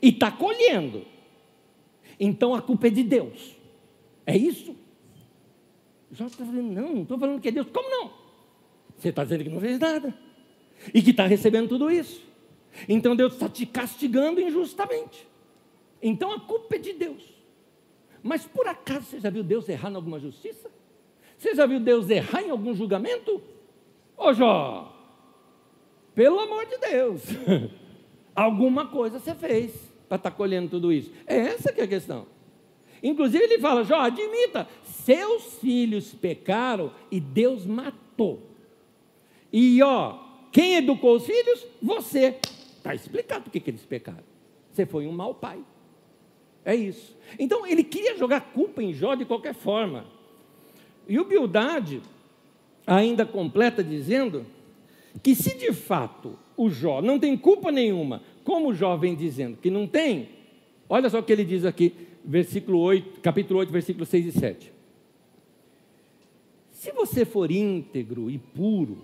[0.00, 1.04] E está colhendo.
[2.18, 3.54] Então a culpa é de Deus.
[4.26, 4.74] É isso?
[6.14, 7.66] Jó está falando, não, não estou falando que é Deus.
[7.72, 8.12] Como não?
[8.96, 10.14] Você está dizendo que não fez nada.
[10.92, 12.22] E que está recebendo tudo isso.
[12.88, 15.26] Então Deus está te castigando injustamente.
[16.00, 17.34] Então a culpa é de Deus.
[18.22, 20.70] Mas por acaso você já viu Deus errar em alguma justiça?
[21.36, 23.42] Você já viu Deus errar em algum julgamento?
[24.16, 24.94] Ô Jó,
[26.14, 27.22] pelo amor de Deus,
[28.34, 29.72] alguma coisa você fez
[30.08, 31.10] para estar tá colhendo tudo isso.
[31.26, 32.26] É essa que é a questão.
[33.02, 34.66] Inclusive ele fala, Jó, admita,
[35.04, 38.42] seus filhos pecaram e Deus matou.
[39.52, 40.18] E ó,
[40.50, 41.66] quem educou os filhos?
[41.80, 42.38] Você.
[42.78, 44.24] Está explicado por que eles pecaram.
[44.72, 45.58] Você foi um mau pai.
[46.64, 47.16] É isso.
[47.38, 50.06] Então ele queria jogar culpa em Jó de qualquer forma.
[51.06, 52.00] E o Bildade
[52.86, 54.46] ainda completa dizendo
[55.22, 59.58] que se de fato o Jó não tem culpa nenhuma, como o Jó vem dizendo
[59.58, 60.30] que não tem,
[60.88, 61.92] olha só o que ele diz aqui,
[62.24, 64.73] versículo 8, capítulo 8, versículos 6 e 7.
[66.84, 68.98] Se você for íntegro e puro,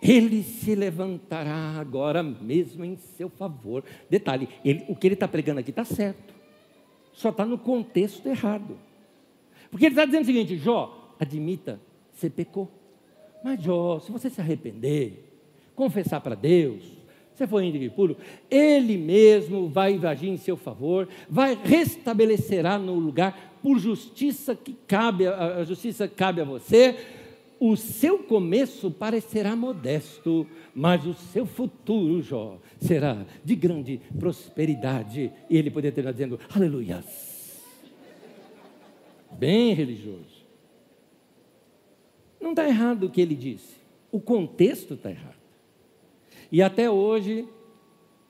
[0.00, 3.82] ele se levantará agora mesmo em seu favor.
[4.08, 6.32] Detalhe, ele, o que ele está pregando aqui está certo,
[7.12, 8.78] só está no contexto errado.
[9.72, 11.80] Porque ele está dizendo o seguinte: Jó, admita,
[12.12, 12.70] você pecou.
[13.42, 15.34] Mas Jó, se você se arrepender,
[15.74, 16.84] confessar para Deus,
[17.34, 18.16] você foi íntegro e puro,
[18.48, 25.26] Ele mesmo vai agir em seu favor, vai restabelecerá no lugar por justiça que cabe,
[25.26, 26.96] a justiça cabe a você,
[27.60, 35.30] o seu começo parecerá modesto, mas o seu futuro, Jó, será de grande prosperidade.
[35.48, 37.04] E ele poderia terminar dizendo, aleluias.
[39.32, 40.40] Bem religioso.
[42.40, 43.76] Não está errado o que ele disse,
[44.10, 45.38] o contexto está errado.
[46.50, 47.46] E até hoje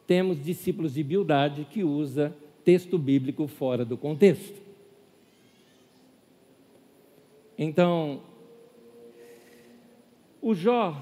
[0.07, 4.60] temos discípulos de Bildade que usa texto bíblico fora do contexto.
[7.63, 8.23] Então,
[10.41, 10.97] o Jó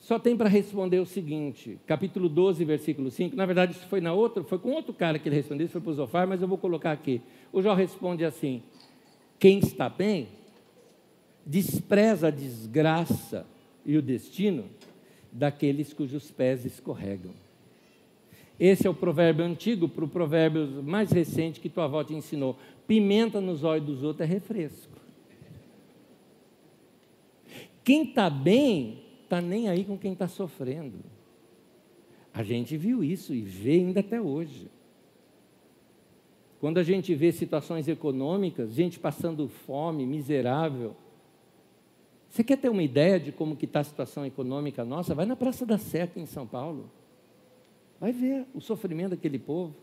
[0.00, 3.36] só tem para responder o seguinte, capítulo 12, versículo 5.
[3.36, 5.80] Na verdade, isso foi na outra, foi com outro cara que ele respondeu, isso foi
[5.80, 7.22] para o Zofar, mas eu vou colocar aqui.
[7.52, 8.64] O Jó responde assim:
[9.38, 10.26] Quem está bem
[11.46, 13.46] despreza a desgraça
[13.86, 14.64] e o destino
[15.30, 17.30] daqueles cujos pés escorregam.
[18.58, 22.58] Esse é o provérbio antigo para o provérbio mais recente que tua avó te ensinou.
[22.88, 25.01] Pimenta nos olhos dos outros é refresco.
[27.84, 30.98] Quem está bem, está nem aí com quem está sofrendo.
[32.32, 34.70] A gente viu isso e vê ainda até hoje.
[36.60, 40.94] Quando a gente vê situações econômicas, gente passando fome, miserável,
[42.32, 45.14] você quer ter uma ideia de como está a situação econômica nossa?
[45.14, 46.90] Vai na Praça da Sé aqui em São Paulo.
[48.00, 49.74] Vai ver o sofrimento daquele povo.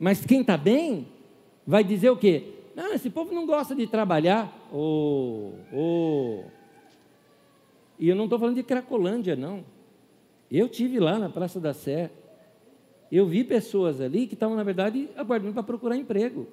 [0.00, 1.06] Mas quem está bem,
[1.64, 2.54] vai dizer o quê?
[2.74, 4.52] Não, esse povo não gosta de trabalhar.
[4.72, 6.44] Oh, oh.
[7.98, 9.64] E eu não estou falando de Cracolândia, não.
[10.50, 12.10] Eu tive lá na Praça da Sé.
[13.10, 16.48] Eu vi pessoas ali que estavam, na verdade, aguardando para procurar emprego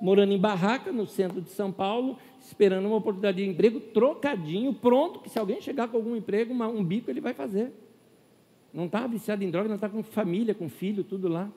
[0.00, 5.20] morando em barraca no centro de São Paulo, esperando uma oportunidade de emprego, trocadinho, pronto,
[5.20, 7.72] que se alguém chegar com algum emprego, uma, um bico ele vai fazer.
[8.72, 11.50] Não está viciado em droga, não está com família, com filho, tudo lá,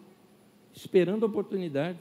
[0.74, 2.00] esperando a oportunidade.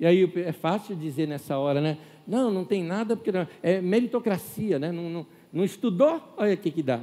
[0.00, 1.98] E aí é fácil dizer nessa hora, né?
[2.26, 4.92] Não, não tem nada, porque não, é meritocracia, né?
[4.92, 7.00] Não, não, não estudou, olha o que, que dá.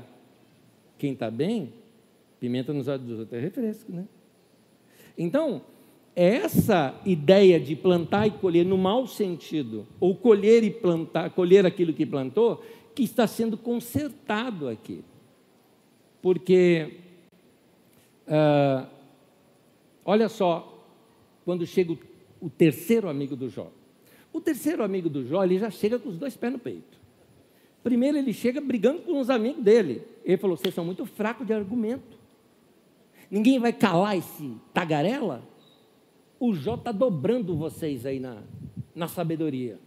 [0.98, 1.74] Quem está bem,
[2.40, 4.06] pimenta nos olhos dos outros é refresco, né?
[5.18, 5.62] Então,
[6.16, 11.66] é essa ideia de plantar e colher no mau sentido, ou colher e plantar, colher
[11.66, 15.04] aquilo que plantou, que está sendo consertado aqui.
[16.22, 17.00] Porque,
[18.28, 18.88] ah,
[20.06, 20.82] olha só,
[21.44, 22.00] quando chega o,
[22.46, 23.72] o terceiro amigo do Jó.
[24.32, 27.00] O terceiro amigo do Jó, ele já chega com os dois pés no peito.
[27.84, 30.04] Primeiro, ele chega brigando com os amigos dele.
[30.24, 32.20] Ele falou: vocês são muito fracos de argumento.
[33.32, 35.44] Ninguém vai calar esse tagarela?
[36.40, 38.44] O Jó está dobrando vocês aí na,
[38.94, 39.80] na sabedoria.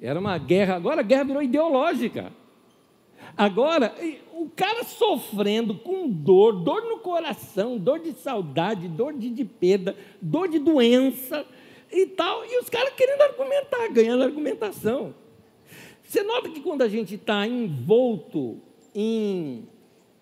[0.00, 2.32] Era uma guerra, agora a guerra virou ideológica.
[3.36, 3.94] Agora,
[4.40, 9.94] o cara sofrendo com dor, dor no coração, dor de saudade, dor de, de perda,
[10.20, 11.44] dor de doença
[11.92, 15.14] e tal, e os caras querendo argumentar, ganhando argumentação.
[16.02, 18.56] Você nota que quando a gente está envolto
[18.94, 19.68] em,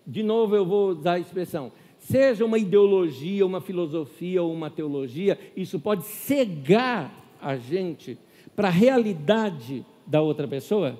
[0.05, 5.39] de novo eu vou usar a expressão, seja uma ideologia, uma filosofia ou uma teologia,
[5.55, 8.19] isso pode cegar a gente
[8.53, 10.99] para a realidade da outra pessoa?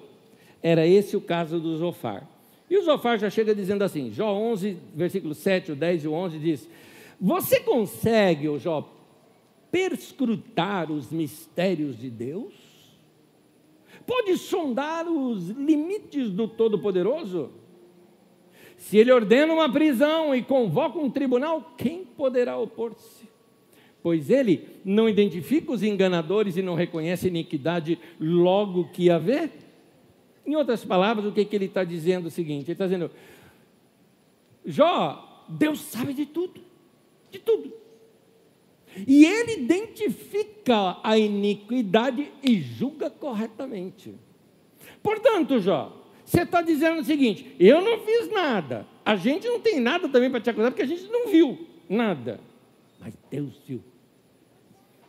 [0.64, 2.39] Era esse o caso do Zofar.
[2.70, 6.14] E o Zofar já chega dizendo assim, Jó 11, versículo 7, o 10 e o
[6.14, 6.70] 11 diz:
[7.20, 8.88] Você consegue, o Jó,
[9.72, 12.54] perscrutar os mistérios de Deus?
[14.06, 17.52] Pode sondar os limites do Todo-Poderoso?
[18.78, 23.28] Se ele ordena uma prisão e convoca um tribunal, quem poderá opor-se?
[24.02, 29.50] Pois ele não identifica os enganadores e não reconhece iniquidade logo que a vê.
[30.50, 33.12] Em outras palavras, o que, que ele está dizendo é o seguinte: ele está dizendo,
[34.66, 36.60] Jó, Deus sabe de tudo,
[37.30, 37.72] de tudo.
[39.06, 44.16] E ele identifica a iniquidade e julga corretamente.
[45.04, 49.80] Portanto, Jó, você está dizendo o seguinte: eu não fiz nada, a gente não tem
[49.80, 52.40] nada também para te acusar, porque a gente não viu nada.
[53.00, 53.84] Mas Deus viu.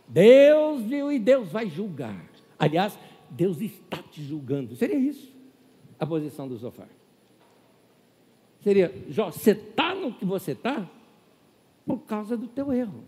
[0.07, 2.29] Deus viu e Deus vai julgar.
[2.59, 2.99] Aliás,
[3.31, 4.75] Deus está te julgando.
[4.77, 5.33] Seria isso
[5.99, 6.89] a posição do Zofar.
[8.63, 10.89] Seria, Jó, você está no que você está
[11.87, 13.05] por causa do teu erro.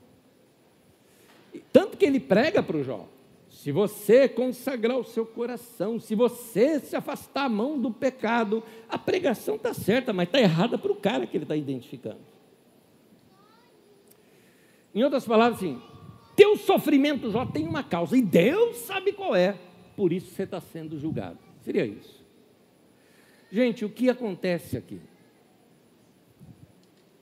[1.73, 3.07] Tanto que ele prega para o Jó.
[3.49, 8.97] Se você consagrar o seu coração, se você se afastar a mão do pecado, a
[8.97, 12.21] pregação está certa, mas está errada para o cara que ele está identificando.
[14.95, 15.81] Em outras palavras, assim,
[16.35, 19.59] teu sofrimento já tem uma causa, e Deus sabe qual é,
[19.97, 21.39] por isso você está sendo julgado.
[21.63, 22.23] Seria isso.
[23.51, 25.01] Gente, o que acontece aqui?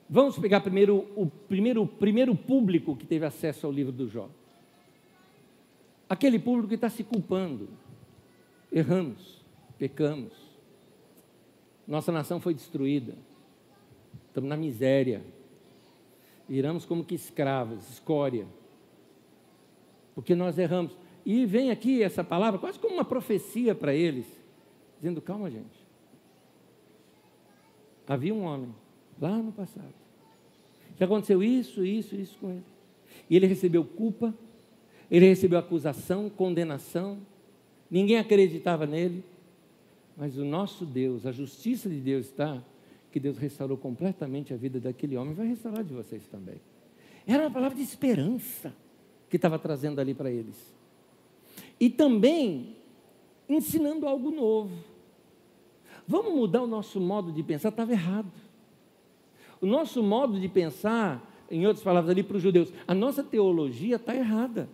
[0.09, 4.29] Vamos pegar primeiro o primeiro, primeiro público que teve acesso ao livro do Jó
[6.11, 7.69] aquele público que está se culpando.
[8.69, 9.41] Erramos,
[9.77, 10.33] pecamos.
[11.87, 13.15] Nossa nação foi destruída.
[14.27, 15.23] Estamos na miséria.
[16.49, 18.45] Viramos como que escravos, escória.
[20.13, 20.91] Porque nós erramos.
[21.25, 24.25] E vem aqui essa palavra, quase como uma profecia para eles,
[24.97, 25.81] dizendo: calma, gente.
[28.07, 28.73] Havia um homem
[29.19, 30.01] lá no passado
[31.01, 32.63] que aconteceu isso, isso, isso com ele.
[33.27, 34.31] E ele recebeu culpa,
[35.09, 37.17] ele recebeu acusação, condenação,
[37.89, 39.23] ninguém acreditava nele,
[40.15, 42.63] mas o nosso Deus, a justiça de Deus está
[43.11, 46.61] que Deus restaurou completamente a vida daquele homem, vai restaurar de vocês também.
[47.25, 48.71] Era uma palavra de esperança
[49.27, 50.55] que estava trazendo ali para eles.
[51.81, 52.75] E também
[53.49, 54.71] ensinando algo novo.
[56.07, 58.31] Vamos mudar o nosso modo de pensar, estava errado.
[59.59, 63.95] O nosso modo de pensar, em outras palavras ali para os judeus, a nossa teologia
[63.95, 64.69] está errada.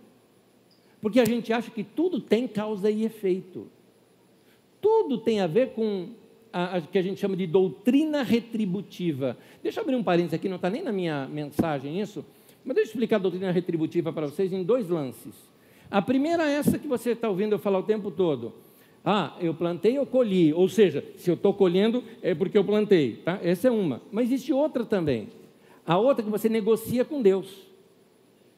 [0.99, 3.67] Porque a gente acha que tudo tem causa e efeito.
[4.81, 6.09] Tudo tem a ver com
[6.51, 9.37] a que a gente chama de doutrina retributiva.
[9.63, 12.25] Deixa eu abrir um parênteses aqui, não está nem na minha mensagem isso,
[12.65, 15.56] mas deixa eu explicar a doutrina retributiva para vocês em dois lances.
[15.89, 18.53] A primeira é essa que você está ouvindo eu falar o tempo todo.
[19.03, 20.53] Ah, eu plantei, eu colhi.
[20.53, 23.15] Ou seja, se eu estou colhendo, é porque eu plantei.
[23.23, 23.39] Tá?
[23.41, 24.01] Essa é uma.
[24.11, 25.29] Mas existe outra também.
[25.85, 27.65] A outra que você negocia com Deus.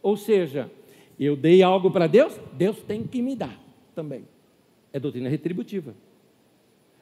[0.01, 0.71] Ou seja,
[1.19, 3.59] eu dei algo para Deus, Deus tem que me dar
[3.93, 4.23] também.
[4.91, 5.93] É doutrina retributiva.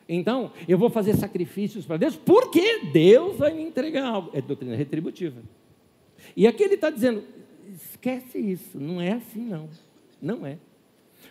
[0.09, 4.31] Então, eu vou fazer sacrifícios para Deus, porque Deus vai me entregar algo.
[4.33, 5.41] É doutrina retributiva.
[6.35, 7.23] E aqui ele está dizendo:
[7.73, 9.69] esquece isso, não é assim não.
[10.21, 10.57] Não é.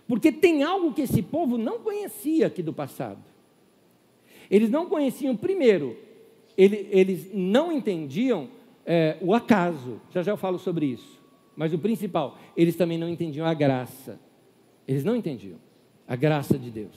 [0.07, 3.22] Porque tem algo que esse povo não conhecia aqui do passado.
[4.51, 5.97] Eles não conheciam, primeiro,
[6.57, 8.49] ele, eles não entendiam
[8.84, 10.01] é, o acaso.
[10.11, 11.20] Já já eu falo sobre isso.
[11.57, 14.20] Mas o principal, eles também não entendiam a graça.
[14.87, 15.59] Eles não entendiam
[16.07, 16.95] a graça de Deus.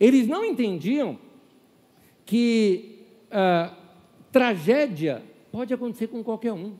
[0.00, 1.18] Eles não entendiam
[2.24, 3.76] que a
[4.32, 6.74] tragédia pode acontecer com qualquer um.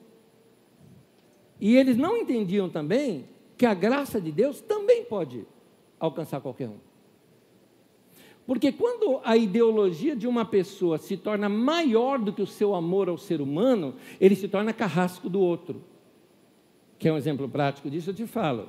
[1.60, 3.24] E eles não entendiam também
[3.56, 5.46] que a graça de Deus também pode
[5.98, 6.78] alcançar qualquer um.
[8.46, 13.08] Porque quando a ideologia de uma pessoa se torna maior do que o seu amor
[13.08, 15.82] ao ser humano, ele se torna carrasco do outro.
[16.98, 18.10] Quer um exemplo prático disso?
[18.10, 18.68] Eu te falo.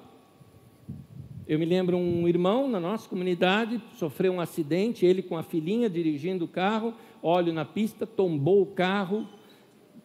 [1.47, 5.89] Eu me lembro um irmão na nossa comunidade sofreu um acidente, ele com a filhinha
[5.89, 9.25] dirigindo o carro, óleo na pista, tombou o carro,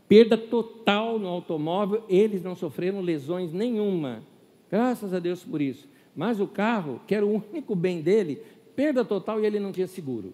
[0.06, 4.22] perda total no automóvel, eles não sofreram lesões nenhuma.
[4.72, 5.86] Graças a Deus por isso.
[6.16, 8.42] Mas o carro, que era o único bem dele,
[8.74, 10.32] perda total e ele não tinha seguro.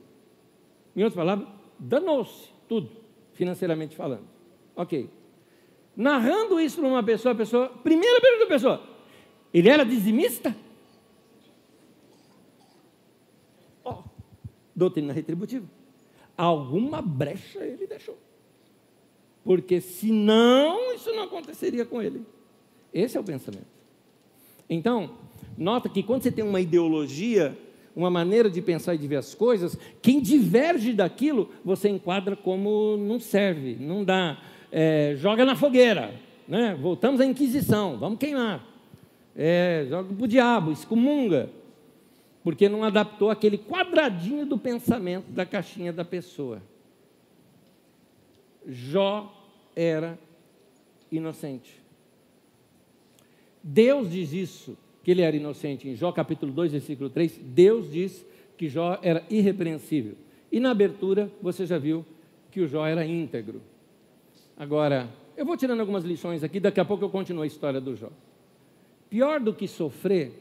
[0.95, 2.89] Em outras palavras, danou-se tudo,
[3.32, 4.22] financeiramente falando.
[4.76, 5.11] Ok.
[5.97, 8.82] Narrando isso para uma pessoa, a pessoa, primeira pergunta da pessoa,
[9.53, 10.55] ele era dizimista?
[13.82, 14.05] Oh,
[14.74, 15.66] doutrina retributiva.
[16.36, 18.16] Alguma brecha ele deixou.
[19.43, 22.24] Porque senão isso não aconteceria com ele.
[22.95, 23.78] Esse é o pensamento.
[24.69, 25.11] Então,
[25.57, 27.57] nota que quando você tem uma ideologia,
[27.97, 32.97] uma maneira de pensar e de ver as coisas, quem diverge daquilo, você enquadra como
[32.97, 34.39] não serve, não dá,
[34.71, 36.14] é, joga na fogueira,
[36.47, 36.77] né?
[36.81, 38.64] voltamos à Inquisição, vamos queimar,
[39.35, 41.51] é, joga para o diabo, excomunga,
[42.45, 46.62] porque não adaptou aquele quadradinho do pensamento da caixinha da pessoa.
[48.66, 49.35] Jó
[49.75, 50.19] era
[51.11, 51.78] inocente.
[53.71, 55.87] Deus diz isso que ele era inocente.
[55.87, 58.25] Em Jó capítulo 2, versículo 3, Deus diz
[58.57, 60.14] que Jó era irrepreensível.
[60.51, 62.03] E na abertura você já viu
[62.51, 63.61] que o Jó era íntegro.
[64.57, 67.95] Agora, eu vou tirando algumas lições aqui, daqui a pouco eu continuo a história do
[67.95, 68.09] Jó.
[69.11, 70.33] Pior do que sofrer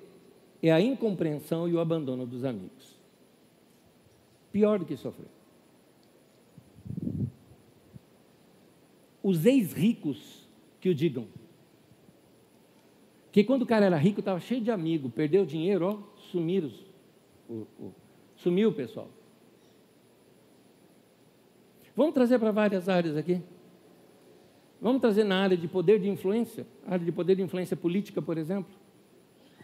[0.63, 2.97] é a incompreensão e o abandono dos amigos.
[4.53, 5.27] Pior do que sofrer.
[9.21, 10.47] Os ex-ricos
[10.79, 11.27] que o digam,
[13.31, 16.71] que quando o cara era rico, estava cheio de amigos, perdeu dinheiro, ó, sumiram.
[17.49, 17.93] O, o,
[18.35, 19.09] sumiu o pessoal.
[21.95, 23.41] Vamos trazer para várias áreas aqui.
[24.79, 28.37] Vamos trazer na área de poder de influência, área de poder de influência política, por
[28.37, 28.71] exemplo.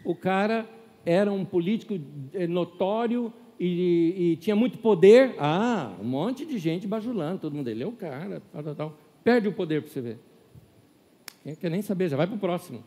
[0.03, 0.67] O cara
[1.05, 1.93] era um político
[2.33, 5.35] eh, notório e, e tinha muito poder.
[5.37, 8.97] Ah, um monte de gente bajulando, todo mundo, ele é o cara, tal, tal, tal.
[9.23, 10.19] Perde o poder para você ver.
[11.43, 12.83] Quem quer nem saber, já vai para o próximo.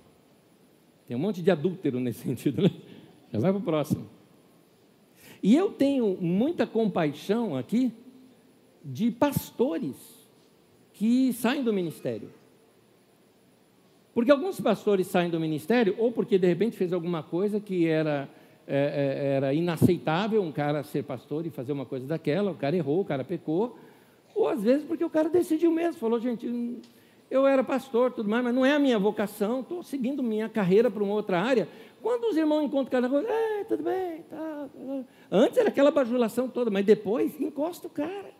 [1.06, 2.70] Tem um monte de adúltero nesse sentido, né?
[3.32, 4.06] Já vai para o próximo.
[5.42, 7.92] E eu tenho muita compaixão aqui
[8.84, 9.96] de pastores
[10.92, 12.30] que saem do ministério.
[14.14, 18.28] Porque alguns pastores saem do ministério, ou porque de repente fez alguma coisa que era,
[18.66, 18.76] é,
[19.22, 23.02] é era inaceitável um cara ser pastor e fazer uma coisa daquela, o cara errou,
[23.02, 23.78] o cara pecou,
[24.34, 26.46] ou às vezes porque o cara decidiu mesmo, falou, gente,
[27.30, 30.90] eu era pastor, tudo mais, mas não é a minha vocação, estou seguindo minha carreira
[30.90, 31.68] para uma outra área.
[32.00, 35.04] Quando os irmãos encontram cada coisa, é, tudo bem, tá, tá.
[35.30, 38.30] Antes era aquela bajulação toda, mas depois encosta o cara.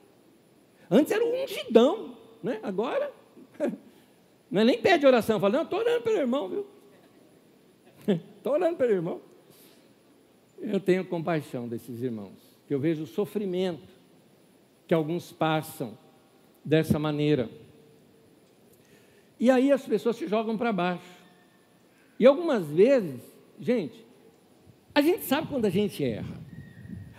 [0.91, 2.61] Antes era um ungidão, né?
[2.63, 3.11] Agora,
[4.51, 6.67] não é nem pede oração, fala, não, estou orando pelo irmão, viu?
[8.37, 9.21] Estou orando pelo irmão.
[10.61, 13.97] Eu tenho compaixão desses irmãos, que eu vejo o sofrimento
[14.87, 15.99] que alguns passam
[16.65, 17.51] dessa maneira.
[19.39, 21.05] E aí as pessoas se jogam para baixo.
[22.19, 23.21] E algumas vezes,
[23.61, 24.05] gente,
[24.95, 26.41] a gente sabe quando a gente erra.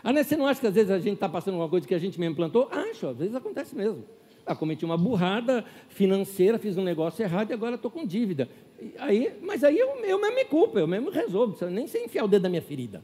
[0.03, 1.93] Ah, né, você não acha que às vezes a gente está passando alguma coisa que
[1.93, 2.70] a gente mesmo plantou?
[2.72, 4.03] Acho, às vezes acontece mesmo.
[4.45, 8.49] Ah, cometi uma burrada financeira, fiz um negócio errado e agora estou com dívida.
[8.97, 12.28] Aí, mas aí eu, eu mesmo me culpo, eu mesmo resolvo, nem sei enfiar o
[12.28, 13.03] dedo na minha ferida.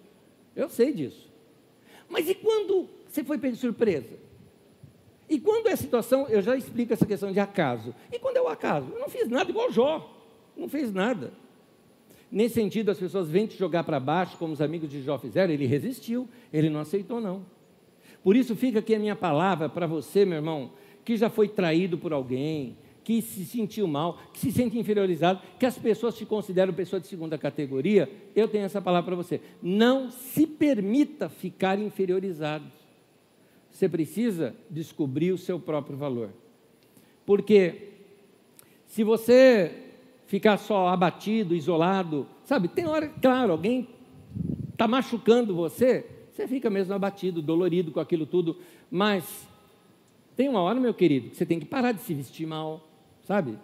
[0.56, 1.30] Eu sei disso.
[2.08, 4.18] Mas e quando você foi pego de surpresa?
[5.34, 7.92] E quando é situação, eu já explico essa questão de acaso.
[8.12, 8.86] E quando é o acaso?
[8.94, 10.16] Eu não fiz nada igual Jó.
[10.56, 11.34] Não fez nada.
[12.32, 15.52] Nesse sentido, as pessoas vêm te jogar para baixo, como os amigos de Jó fizeram.
[15.52, 17.44] Ele resistiu, ele não aceitou, não.
[18.24, 20.74] Por isso, fica aqui a minha palavra para você, meu irmão,
[21.04, 25.66] que já foi traído por alguém, que se sentiu mal, que se sente inferiorizado, que
[25.66, 28.08] as pessoas te consideram pessoa de segunda categoria.
[28.36, 29.42] Eu tenho essa palavra para você.
[29.64, 32.83] Não se permita ficar inferiorizado
[33.74, 36.30] você precisa descobrir o seu próprio valor.
[37.26, 37.90] Porque
[38.86, 39.90] se você
[40.28, 43.90] ficar só abatido, isolado, sabe, tem hora, claro, alguém
[44.72, 48.58] está machucando você, você fica mesmo abatido, dolorido com aquilo tudo,
[48.92, 49.48] mas
[50.36, 52.88] tem uma hora, meu querido, que você tem que parar de se vestir mal,
[53.24, 53.58] sabe?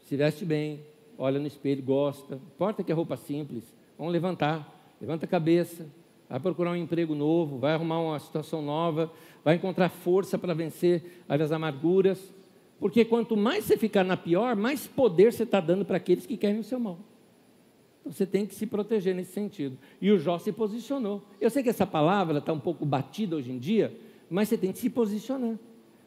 [0.00, 0.80] Se veste bem,
[1.16, 3.64] olha no espelho, gosta, importa que é roupa simples,
[3.96, 5.86] vamos levantar, levanta a cabeça,
[6.28, 9.12] vai procurar um emprego novo, vai arrumar uma situação nova,
[9.44, 12.32] vai encontrar força para vencer as amarguras,
[12.78, 16.36] Porque quanto mais você ficar na pior, mais poder você está dando para aqueles que
[16.36, 16.98] querem o seu mal.
[18.00, 19.78] Então, você tem que se proteger nesse sentido.
[20.00, 21.22] E o Jó se posicionou.
[21.40, 23.96] Eu sei que essa palavra está um pouco batida hoje em dia,
[24.28, 25.58] mas você tem que se posicionar.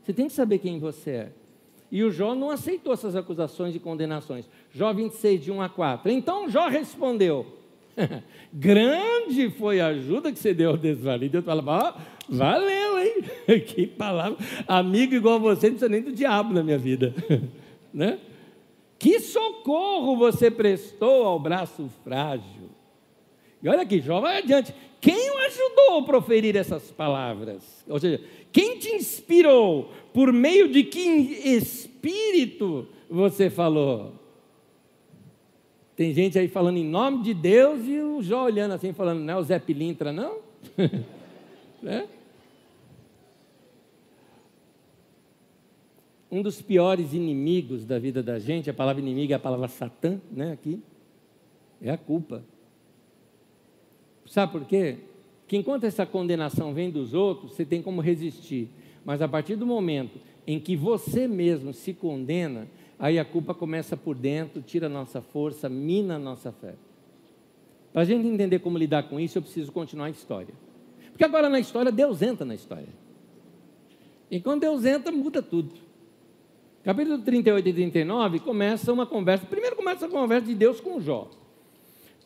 [0.03, 1.31] Você tem que saber quem você é.
[1.91, 4.47] E o Jó não aceitou essas acusações e condenações.
[4.71, 6.11] Jó 26, de 1 a 4.
[6.11, 7.47] Então Jó respondeu:
[8.53, 11.37] Grande foi a ajuda que você deu ao desvalido.
[11.37, 13.23] Eu falava, ó, valeu, hein?
[13.65, 14.37] que palavra.
[14.67, 17.13] Amigo igual você, não precisa nem do diabo na minha vida.
[17.93, 18.19] né?
[18.97, 22.69] Que socorro você prestou ao braço frágil.
[23.61, 24.73] E olha aqui, Jó vai adiante.
[25.01, 27.63] Quem o ajudou a proferir essas palavras?
[27.87, 28.21] Ou seja,
[28.51, 29.91] quem te inspirou?
[30.13, 34.13] Por meio de que espírito você falou?
[35.99, 39.33] Tem gente aí falando em nome de Deus e o Jó olhando assim, falando, não
[39.33, 40.37] é o Zé Pilintra, não?
[41.83, 42.07] né?
[46.31, 50.21] Um dos piores inimigos da vida da gente, a palavra inimigo é a palavra Satã,
[50.31, 50.81] né, aqui,
[51.81, 52.45] é a culpa.
[54.25, 54.99] Sabe por quê?
[55.49, 58.69] Que enquanto essa condenação vem dos outros, você tem como resistir.
[59.03, 62.69] Mas a partir do momento em que você mesmo se condena,
[62.99, 66.75] aí a culpa começa por dentro, tira a nossa força, mina a nossa fé.
[67.93, 70.53] Para a gente entender como lidar com isso, eu preciso continuar a história.
[71.09, 72.89] Porque agora na história, Deus entra na história.
[74.29, 75.73] E quando Deus entra, muda tudo.
[76.83, 79.45] Capítulo 38 e 39 começa uma conversa.
[79.45, 81.29] Primeiro começa a conversa de Deus com Jó.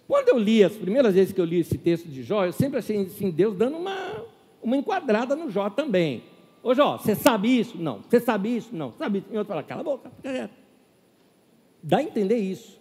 [0.07, 2.78] Quando eu li, as primeiras vezes que eu li esse texto de Jó, eu sempre
[2.78, 4.26] achei assim, Deus dando uma,
[4.61, 6.24] uma enquadrada no Jó também.
[6.61, 7.78] Ô Jó, você sabe isso?
[7.78, 8.01] Não.
[8.01, 8.76] Você sabe isso?
[8.76, 8.93] Não.
[8.93, 9.28] Sabe isso?
[9.32, 10.62] E outro fala, cala a boca, fica quieto.
[11.84, 12.79] Dá a entender isso.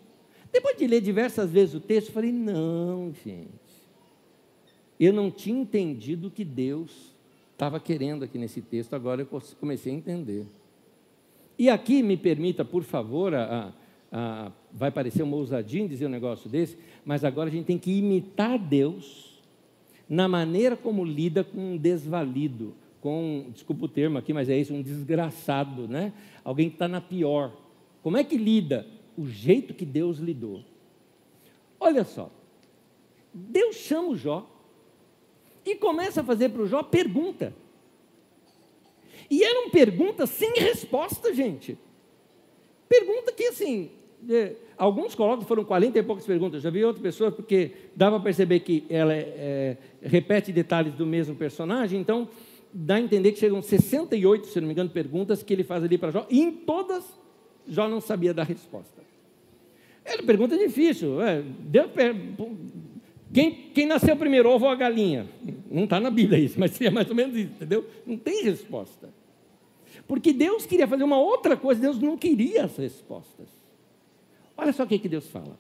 [0.53, 3.51] Depois de ler diversas vezes o texto, eu falei, não, gente.
[5.01, 7.13] Eu não tinha entendido o que Deus
[7.53, 10.47] estava querendo aqui nesse texto, agora eu comecei a entender.
[11.59, 13.73] E aqui me permita, por favor, a,
[14.13, 17.79] ah, vai parecer uma ousadia em dizer um negócio desse, mas agora a gente tem
[17.79, 19.41] que imitar Deus
[20.09, 24.75] na maneira como lida com um desvalido, com, desculpa o termo aqui, mas é isso,
[24.75, 26.13] um desgraçado, né?
[26.45, 27.53] Alguém que está na pior.
[28.03, 28.87] Como é que lida?
[29.17, 30.65] O jeito que Deus lidou.
[31.79, 32.31] Olha só,
[33.33, 34.49] Deus chama o Jó
[35.65, 37.55] e começa a fazer para o Jó pergunta.
[39.31, 41.79] E eram perguntas sem resposta, gente.
[42.89, 43.91] Pergunta que assim,
[44.77, 48.61] alguns colocam, foram 40 e poucas perguntas, já vi outra pessoa, porque dava para perceber
[48.61, 52.29] que ela é, repete detalhes do mesmo personagem, então
[52.73, 55.97] dá a entender que chegam 68, se não me engano, perguntas que ele faz ali
[55.97, 57.05] para Jó, e em todas
[57.67, 59.03] Jó não sabia dar resposta.
[60.05, 61.21] Era pergunta difícil.
[61.23, 61.91] É, Deus,
[63.33, 65.29] quem, quem nasceu primeiro, ovo ou a galinha?
[65.71, 67.89] Não está na Bíblia isso, mas seria mais ou menos isso, entendeu?
[68.07, 69.09] Não tem resposta.
[70.07, 73.49] Porque Deus queria fazer uma outra coisa, Deus não queria as respostas.
[74.57, 75.59] Olha só o que, que Deus fala.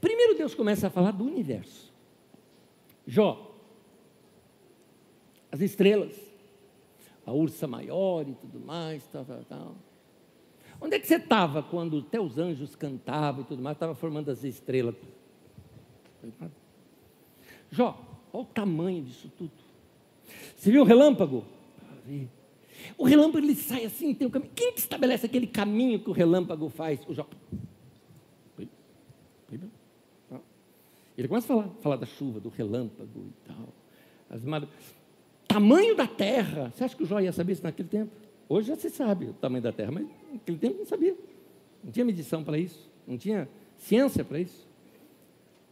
[0.00, 1.92] Primeiro Deus começa a falar do universo.
[3.06, 3.54] Jó,
[5.50, 6.14] as estrelas,
[7.24, 9.76] a ursa maior e tudo mais, tal, tal, tal.
[10.80, 14.30] Onde é que você estava quando até os anjos cantavam e tudo mais, estava formando
[14.30, 14.94] as estrelas?
[17.70, 17.98] Jó,
[18.32, 19.52] olha o tamanho disso tudo.
[20.56, 21.44] Você viu o relâmpago?
[22.98, 24.52] O relâmpago ele sai assim, tem um caminho.
[24.54, 27.00] Quem que estabelece aquele caminho que o relâmpago faz?
[27.08, 27.26] O Jó.
[31.16, 33.68] Ele começa a falar, falar da chuva, do relâmpago e tal.
[34.28, 34.42] As.
[35.48, 36.70] Tamanho da terra.
[36.70, 38.12] Você acha que o Jó ia saber isso naquele tempo?
[38.48, 40.06] Hoje já se sabe o tamanho da terra, mas
[40.36, 41.16] naquele tempo não sabia.
[41.82, 42.90] Não tinha medição para isso.
[43.06, 44.66] Não tinha ciência para isso.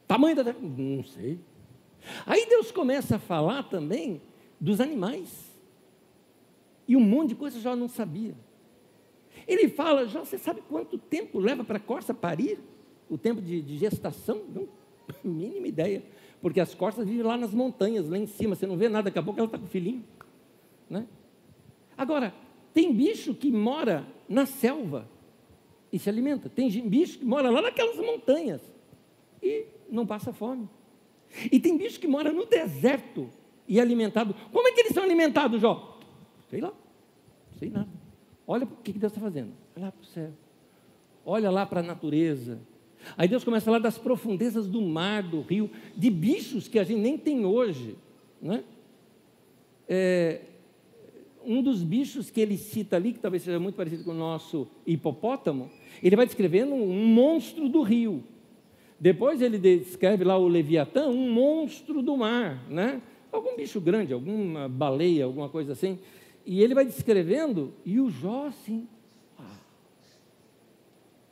[0.07, 0.53] Tamanho da?
[0.53, 1.39] Não sei.
[2.27, 4.21] Aí Deus começa a falar também
[4.61, 5.53] dos animais.
[6.87, 8.35] E um monte de coisa Jó não sabia.
[9.47, 12.59] Ele fala, Jó, você sabe quanto tempo leva para a corça parir?
[13.09, 14.43] O tempo de, de gestação?
[14.55, 14.69] Não
[15.23, 16.03] mínima ideia.
[16.41, 19.19] Porque as costas vivem lá nas montanhas, lá em cima, você não vê nada, daqui
[19.19, 20.05] a pouco ela está com o filhinho.
[20.89, 21.07] Né?
[21.97, 22.35] Agora,
[22.75, 25.09] tem bicho que mora na selva
[25.93, 26.49] e se alimenta.
[26.49, 28.61] Tem bicho que mora lá naquelas montanhas
[29.41, 30.69] e não passa fome.
[31.53, 33.31] E tem bicho que mora no deserto
[33.69, 34.35] e é alimentado.
[34.53, 36.01] Como é que eles são alimentados, Jó?
[36.51, 36.73] Sei lá,
[37.59, 37.89] sei nada.
[38.45, 39.53] Olha o que Deus está fazendo.
[39.77, 40.31] Olha lá para o céu.
[41.25, 42.59] Olha lá para a natureza.
[43.17, 46.85] Aí Deus começa a falar das profundezas do mar, do rio, de bichos que a
[46.85, 47.97] gente nem tem hoje.
[48.43, 48.65] Né?
[49.89, 50.41] É,
[51.47, 54.67] um dos bichos que ele cita ali, que talvez seja muito parecido com o nosso
[54.87, 55.71] hipopótamo,
[56.03, 58.23] ele vai descrevendo um monstro do rio.
[58.99, 63.03] Depois ele descreve lá o Leviatã, um monstro do mar, né?
[63.31, 65.99] Algum bicho grande, alguma baleia, alguma coisa assim.
[66.47, 68.87] E ele vai descrevendo, e o Jó assim,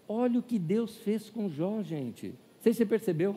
[0.08, 2.28] olha o que Deus fez com Jó, gente.
[2.28, 3.36] Não sei se você percebeu.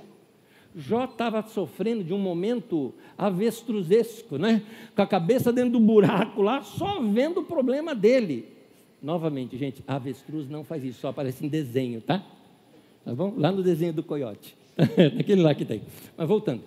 [0.76, 4.62] Jó estava sofrendo de um momento avestruzesco, né?
[4.94, 8.46] Com a cabeça dentro do buraco lá, só vendo o problema dele.
[9.02, 12.26] Novamente, gente, avestruz não faz isso, só aparece em desenho, tá?
[13.06, 13.34] Tá bom?
[13.38, 14.58] Lá no desenho do coiote.
[15.16, 15.84] Naquele lá que tem.
[16.18, 16.64] Mas voltando.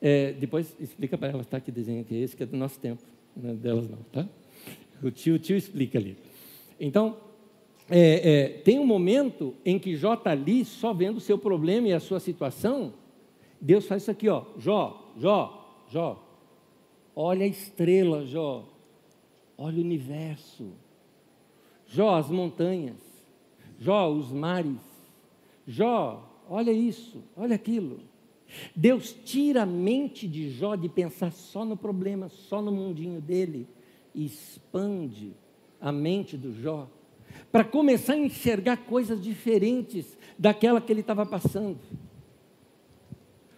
[0.00, 1.58] É, depois explica para elas, tá?
[1.60, 3.02] Que desenho que é esse, que é do nosso tempo.
[3.36, 4.28] Não é delas não, tá?
[5.02, 6.16] O tio, o tio explica ali.
[6.78, 7.16] Então,
[7.90, 11.88] é, é, tem um momento em que Jó está ali só vendo o seu problema
[11.88, 12.92] e a sua situação.
[13.62, 14.44] Deus faz isso aqui, ó.
[14.58, 16.20] Jó, Jó, Jó.
[17.14, 18.64] Olha a estrela, Jó.
[19.56, 20.72] Olha o universo.
[21.86, 23.00] Jó, as montanhas.
[23.78, 24.80] Jó, os mares.
[25.66, 28.00] Jó, olha isso, olha aquilo.
[28.74, 33.68] Deus tira a mente de Jó de pensar só no problema, só no mundinho dele,
[34.12, 35.32] e expande
[35.80, 36.88] a mente do Jó
[37.50, 41.78] para começar a enxergar coisas diferentes daquela que ele estava passando.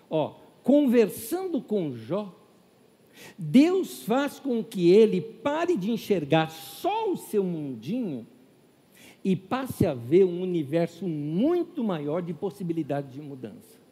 [0.08, 2.34] Ó, conversando com Jó,
[3.38, 8.26] Deus faz com que ele pare de enxergar só o seu mundinho
[9.24, 13.82] e passe a ver um universo muito maior de possibilidades de mudança.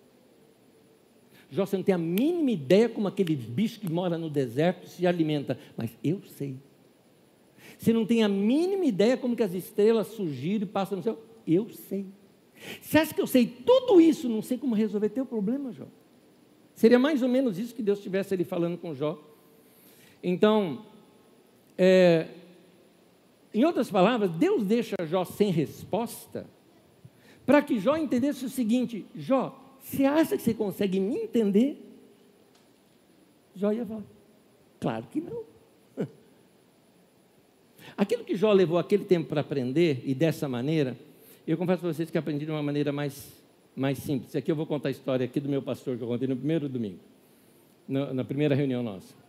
[1.50, 5.06] Jó, você não tem a mínima ideia como aquele bicho que mora no deserto se
[5.06, 6.56] alimenta, mas eu sei.
[7.78, 11.18] Você não tem a mínima ideia como que as estrelas surgiram e passam no céu?
[11.46, 12.06] Eu sei.
[12.80, 15.86] Você acha que eu sei tudo isso, não sei como resolver teu problema, Jó?
[16.74, 19.18] Seria mais ou menos isso que Deus estivesse ali falando com Jó.
[20.22, 20.84] Então,
[21.76, 22.28] é,
[23.52, 26.46] em outras palavras, Deus deixa Jó sem resposta
[27.44, 31.76] para que Jó entendesse o seguinte: Jó, você acha que você consegue me entender?
[33.54, 34.04] Jó ia falar:
[34.80, 35.42] Claro que não.
[37.96, 40.96] Aquilo que Jó levou aquele tempo para aprender, e dessa maneira,
[41.46, 43.41] eu confesso para vocês que aprendi de uma maneira mais,
[43.74, 44.34] mais simples.
[44.36, 46.68] Aqui eu vou contar a história aqui do meu pastor que eu contei no primeiro
[46.68, 46.98] domingo,
[47.88, 49.22] na, na primeira reunião nossa.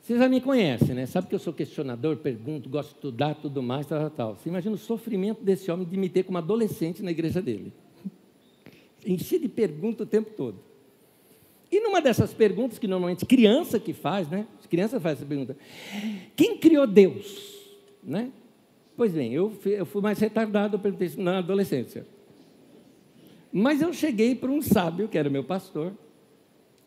[0.00, 1.04] Vocês já me conhecem, né?
[1.04, 4.36] Sabe que eu sou questionador, pergunto, gosto de estudar, tudo mais, tal, tal.
[4.36, 7.72] Você imagina o sofrimento desse homem de me ter como adolescente na igreja dele.
[9.04, 10.60] Enchi de perguntas o tempo todo.
[11.72, 14.46] E numa dessas perguntas, que normalmente criança que faz, né?
[14.60, 15.56] As crianças fazem essa pergunta.
[16.36, 17.56] Quem criou Deus?
[18.00, 18.30] Né?
[18.96, 22.06] Pois bem, eu fui, eu fui mais retardado, eu perguntei isso na adolescência.
[23.52, 25.92] Mas eu cheguei para um sábio, que era meu pastor,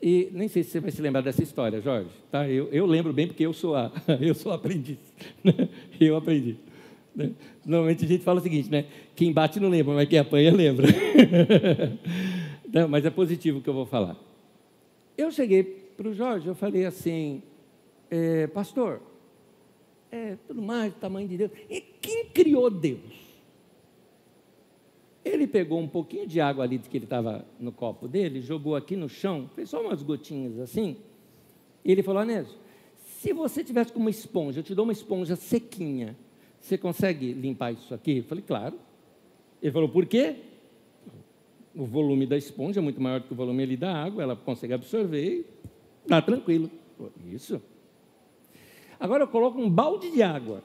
[0.01, 2.09] e nem sei se você vai se lembrar dessa história, Jorge.
[2.31, 2.47] Tá?
[2.49, 4.97] Eu, eu lembro bem porque eu sou, a, eu sou aprendiz.
[5.43, 5.69] Né?
[5.99, 6.57] Eu aprendi.
[7.15, 7.31] Né?
[7.65, 8.85] Normalmente a gente fala o seguinte, né?
[9.15, 10.87] Quem bate não lembra, mas quem apanha lembra.
[12.71, 14.15] não, mas é positivo o que eu vou falar.
[15.17, 17.43] Eu cheguei para o Jorge, eu falei assim,
[18.09, 19.01] é, pastor,
[20.11, 21.51] é, tudo mais, o tamanho de Deus.
[21.69, 23.29] E quem criou Deus?
[25.23, 28.95] Ele pegou um pouquinho de água ali que ele estava no copo dele, jogou aqui
[28.95, 30.97] no chão, fez só umas gotinhas assim.
[31.83, 32.55] E ele falou: Anésio,
[33.03, 36.17] se você tivesse com uma esponja, eu te dou uma esponja sequinha,
[36.59, 38.17] você consegue limpar isso aqui?
[38.17, 38.79] Eu falei: Claro.
[39.61, 40.37] Ele falou: Por quê?
[41.75, 44.35] o volume da esponja é muito maior do que o volume ali da água, ela
[44.35, 45.45] consegue absorver e
[46.03, 46.69] está tranquilo.
[47.31, 47.61] Isso.
[48.99, 50.61] Agora eu coloco um balde de água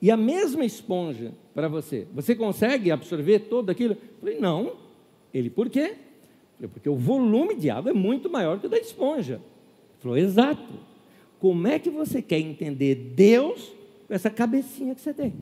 [0.00, 2.06] e a mesma esponja para você.
[2.14, 3.92] Você consegue absorver todo aquilo?
[3.94, 4.72] Eu falei, não.
[5.32, 5.94] Ele, por quê?
[6.56, 9.34] Falei, porque o volume de água é muito maior que o da esponja.
[9.34, 10.72] Ele falou, exato.
[11.38, 13.72] Como é que você quer entender Deus
[14.08, 15.34] com essa cabecinha que você tem?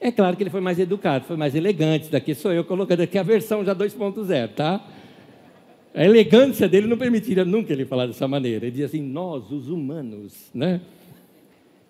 [0.00, 2.10] É claro que ele foi mais educado, foi mais elegante.
[2.10, 4.86] Daqui sou eu colocando aqui a versão já 2.0, tá?
[5.94, 8.64] A elegância dele não permitiria nunca ele falar dessa maneira.
[8.64, 10.80] Ele dizia assim: nós, os humanos, né?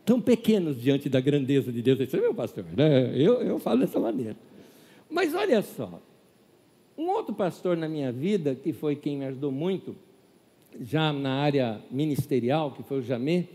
[0.04, 2.00] Tão pequenos diante da grandeza de Deus.
[2.00, 3.12] Esse é meu pastor, né?
[3.14, 4.36] Eu, eu falo dessa maneira.
[5.08, 6.00] Mas olha só,
[6.96, 9.94] um outro pastor na minha vida, que foi quem me ajudou muito,
[10.80, 13.46] já na área ministerial, que foi o Jamê,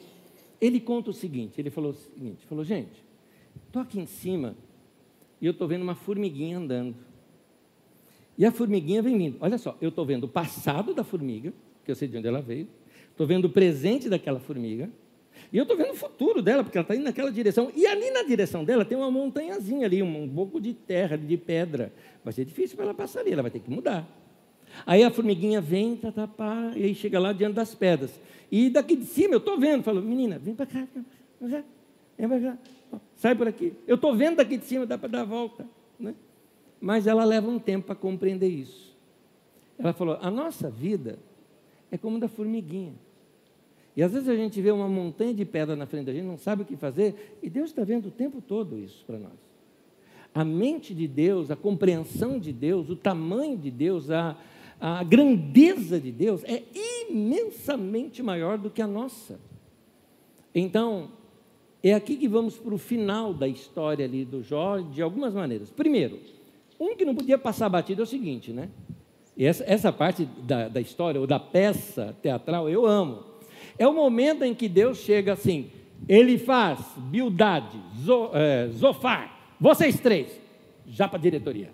[0.62, 3.06] ele conta o seguinte: ele falou o seguinte, falou, gente,
[3.68, 4.56] Estou aqui em cima
[5.42, 6.96] e eu estou vendo uma formiguinha andando.
[8.38, 9.38] E a formiguinha vem vindo.
[9.40, 12.42] Olha só, eu estou vendo o passado da formiga, que eu sei de onde ela
[12.42, 12.68] veio.
[13.12, 14.90] Estou vendo o presente daquela formiga.
[15.52, 17.72] E eu estou vendo o futuro dela, porque ela está indo naquela direção.
[17.76, 21.94] E ali na direção dela tem uma montanhazinha ali, um pouco de terra, de pedra.
[22.24, 24.08] Vai ser difícil para ela passar ali, ela vai ter que mudar.
[24.86, 28.20] Aí a formiguinha vem, tá, tá, pá, e aí chega lá diante das pedras.
[28.52, 31.06] E daqui de cima eu estou vendo, falo, menina, vem para cá, vem
[31.40, 31.68] para cá,
[32.18, 32.58] vem para cá
[33.16, 33.74] sai por aqui.
[33.88, 35.68] Eu estou vendo daqui de cima, dá para dar a volta.
[36.00, 36.14] Né?
[36.80, 38.96] Mas ela leva um tempo para compreender isso.
[39.78, 41.20] Ela falou: a nossa vida
[41.92, 42.94] é como da formiguinha.
[43.96, 46.38] E às vezes a gente vê uma montanha de pedra na frente da gente, não
[46.38, 49.46] sabe o que fazer, e Deus está vendo o tempo todo isso para nós.
[50.34, 54.38] A mente de Deus, a compreensão de Deus, o tamanho de Deus, a,
[54.82, 56.62] a grandeza de Deus é
[57.10, 59.40] imensamente maior do que a nossa.
[60.54, 61.12] Então,
[61.82, 65.70] é aqui que vamos para o final da história ali do Jó, de algumas maneiras.
[65.70, 66.20] Primeiro,
[66.80, 68.70] um que não podia passar batido é o seguinte, né?
[69.38, 73.36] E essa, essa parte da, da história, ou da peça teatral, eu amo
[73.78, 75.70] é o momento em que Deus chega assim,
[76.08, 80.40] ele faz Bildade, Zo, é, Zofar, vocês três,
[80.88, 81.72] já para a diretoria.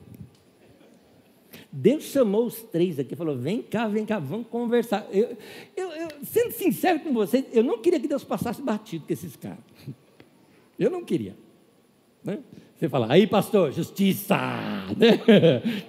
[1.71, 5.07] Deus chamou os três aqui e falou: vem cá, vem cá, vamos conversar.
[5.11, 5.37] Eu,
[5.75, 9.35] eu, eu, sendo sincero com vocês, eu não queria que Deus passasse batido com esses
[9.35, 9.59] caras.
[10.77, 11.35] Eu não queria.
[12.23, 12.39] Né?
[12.81, 14.35] Você fala, aí pastor, justiça.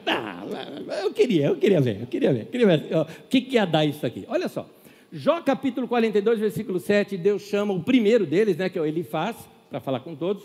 [0.05, 2.41] Não, eu queria, eu queria ver, eu queria ver.
[2.41, 2.97] Eu queria ver.
[2.99, 4.27] O que, que ia dar isso aqui?
[4.29, 4.69] Olha só.
[5.11, 9.37] Jó capítulo 42, versículo 7, Deus chama o primeiro deles, né, que é o Elifaz,
[9.71, 10.45] para falar com todos,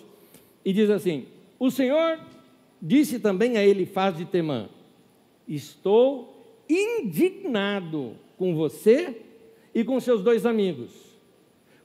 [0.64, 1.26] e diz assim:
[1.60, 2.18] O Senhor
[2.82, 4.70] disse também a Elifaz de Temã:
[5.46, 9.18] Estou indignado com você
[9.76, 10.92] e com seus dois amigos,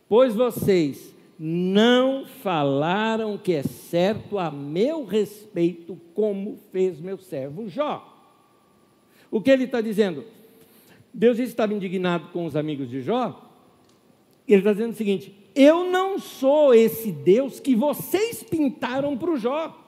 [0.08, 8.09] pois vocês não falaram que é certo a meu respeito, como fez meu servo Jó.
[9.30, 10.24] O que ele está dizendo?
[11.12, 13.51] Deus estava indignado com os amigos de Jó,
[14.47, 19.37] ele está dizendo o seguinte: eu não sou esse Deus que vocês pintaram para o
[19.37, 19.78] Jó.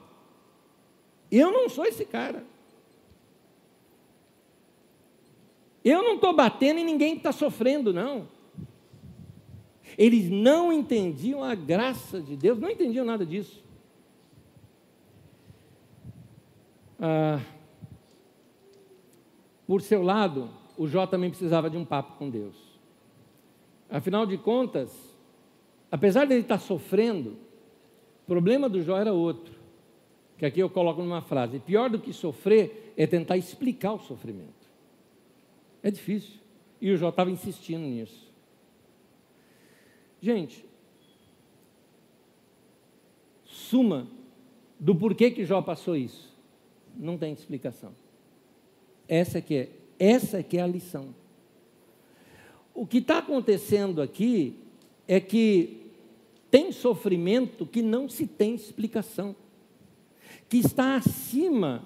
[1.31, 2.43] Eu não sou esse cara.
[5.83, 8.27] Eu não estou batendo em ninguém que está sofrendo, não.
[9.97, 13.63] Eles não entendiam a graça de Deus, não entendiam nada disso.
[16.99, 17.39] Ah,
[19.67, 22.55] por seu lado, o Jó também precisava de um papo com Deus.
[23.89, 24.91] Afinal de contas,
[25.91, 27.37] apesar de ele estar sofrendo,
[28.23, 29.53] o problema do Jó era outro.
[30.37, 34.65] Que aqui eu coloco numa frase: pior do que sofrer é tentar explicar o sofrimento.
[35.81, 36.39] É difícil.
[36.81, 38.24] E o Jó estava insistindo nisso.
[40.25, 40.65] Gente,
[43.45, 44.07] suma
[44.79, 46.33] do porquê que Jó passou isso.
[46.97, 47.91] Não tem explicação.
[49.07, 49.69] Essa que é
[49.99, 51.13] essa que é a lição.
[52.73, 54.57] O que está acontecendo aqui
[55.07, 55.91] é que
[56.49, 59.35] tem sofrimento que não se tem explicação,
[60.49, 61.85] que está acima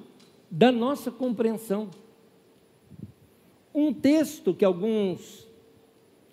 [0.50, 1.90] da nossa compreensão.
[3.76, 5.49] Um texto que alguns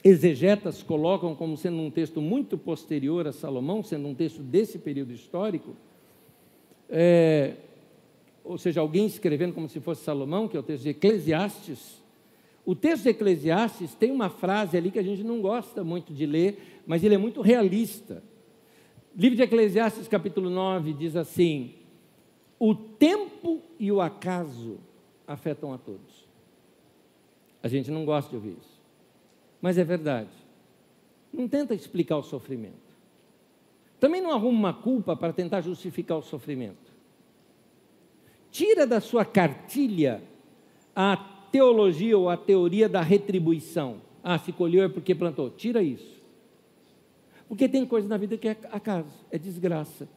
[0.06, 5.12] exegetas colocam como sendo um texto muito posterior a Salomão, sendo um texto desse período
[5.12, 5.74] histórico,
[6.88, 7.54] é,
[8.44, 12.00] ou seja, alguém escrevendo como se fosse Salomão, que é o texto de Eclesiastes.
[12.64, 16.24] O texto de Eclesiastes tem uma frase ali que a gente não gosta muito de
[16.24, 18.22] ler, mas ele é muito realista.
[19.16, 21.74] livro de Eclesiastes, capítulo 9, diz assim:
[22.60, 24.78] O tempo e o acaso
[25.26, 26.26] afetam a todos.
[27.60, 28.75] A gente não gosta de ouvir isso,
[29.60, 30.30] mas é verdade.
[31.32, 32.86] Não tenta explicar o sofrimento.
[33.98, 36.94] Também não arruma uma culpa para tentar justificar o sofrimento.
[38.50, 40.22] Tira da sua cartilha
[40.94, 41.16] a
[41.50, 44.00] teologia ou a teoria da retribuição.
[44.22, 45.50] Ah, se colheu é porque plantou.
[45.50, 46.16] Tira isso.
[47.48, 50.08] Porque tem coisa na vida que é acaso, é desgraça.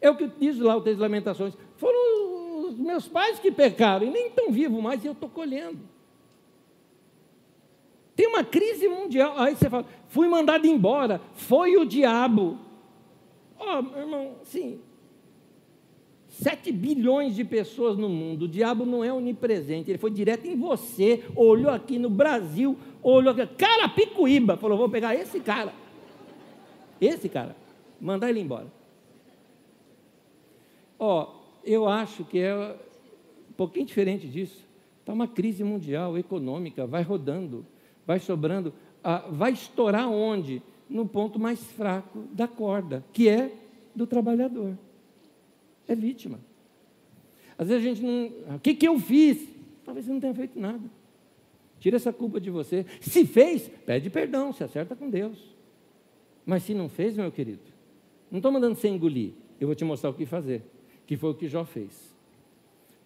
[0.00, 1.54] É o que diz lá o texto de Lamentações.
[1.76, 5.78] Foram os meus pais que pecaram e nem estão vivos mais e eu estou colhendo.
[8.20, 9.32] Tem uma crise mundial.
[9.38, 12.58] Aí você fala, fui mandado embora, foi o diabo.
[13.58, 14.78] Ó, oh, meu irmão, sim,
[16.28, 18.42] 7 bilhões de pessoas no mundo.
[18.42, 23.32] O diabo não é onipresente, ele foi direto em você, olhou aqui no Brasil, olhou
[23.32, 25.72] aqui, cara, Picuíba, falou: vou pegar esse cara.
[27.00, 27.56] Esse cara,
[27.98, 28.70] mandar ele embora.
[30.98, 31.26] Ó,
[31.64, 32.54] eu acho que é
[33.48, 34.62] um pouquinho diferente disso.
[34.98, 37.64] Está uma crise mundial, econômica, vai rodando,
[38.10, 38.72] vai sobrando,
[39.04, 40.62] ah, vai estourar onde?
[40.88, 43.52] No ponto mais fraco da corda, que é
[43.94, 44.76] do trabalhador
[45.92, 46.40] é vítima.
[47.58, 48.56] Às vezes a gente não.
[48.56, 49.48] O que, que eu fiz?
[49.84, 50.88] Talvez você não tenha feito nada.
[51.78, 52.86] Tira essa culpa de você.
[53.00, 55.38] Se fez, pede perdão, se acerta com Deus.
[56.44, 57.60] Mas se não fez, meu querido,
[58.30, 59.32] não estou mandando você engolir.
[59.60, 60.62] Eu vou te mostrar o que fazer.
[61.06, 62.14] Que foi o que Jó fez.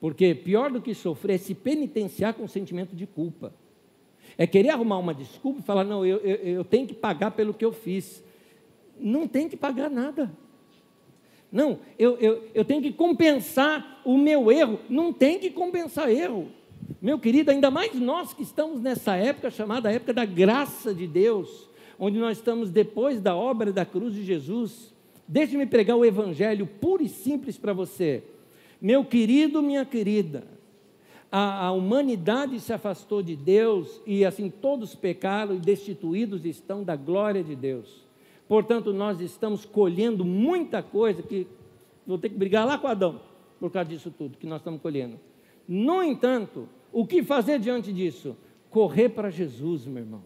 [0.00, 3.54] Porque pior do que sofrer é se penitenciar com sentimento de culpa.
[4.36, 7.54] É querer arrumar uma desculpa e falar: não, eu, eu, eu tenho que pagar pelo
[7.54, 8.22] que eu fiz.
[8.98, 10.30] Não tem que pagar nada.
[11.50, 14.80] Não, eu, eu, eu tenho que compensar o meu erro.
[14.88, 16.48] Não tem que compensar erro.
[17.00, 21.68] Meu querido, ainda mais nós que estamos nessa época chamada época da graça de Deus,
[21.98, 24.92] onde nós estamos depois da obra da cruz de Jesus.
[25.26, 28.22] Deixe-me pregar o evangelho puro e simples para você.
[28.80, 30.44] Meu querido, minha querida,
[31.36, 36.94] a, a, humanidade se afastou de Deus e assim todos pecaram e destituídos estão da
[36.94, 38.06] glória de Deus.
[38.46, 41.48] Portanto, nós estamos colhendo muita coisa que
[42.06, 43.20] vou ter que brigar lá com Adão
[43.58, 45.18] por causa disso tudo que nós estamos colhendo.
[45.66, 48.36] No entanto, o que fazer diante disso?
[48.70, 50.22] Correr para Jesus, meu irmão.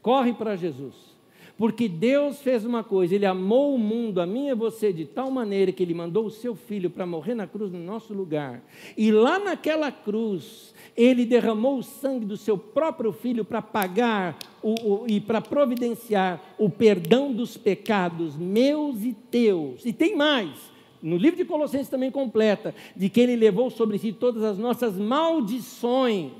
[0.00, 1.17] Corre para Jesus.
[1.58, 5.28] Porque Deus fez uma coisa, Ele amou o mundo, a mim e você, de tal
[5.28, 8.62] maneira que Ele mandou o seu filho para morrer na cruz no nosso lugar.
[8.96, 15.02] E lá naquela cruz, Ele derramou o sangue do seu próprio filho para pagar o,
[15.02, 19.84] o, e para providenciar o perdão dos pecados meus e teus.
[19.84, 24.12] E tem mais no livro de Colossenses também completa, de que ele levou sobre si
[24.12, 26.32] todas as nossas maldições,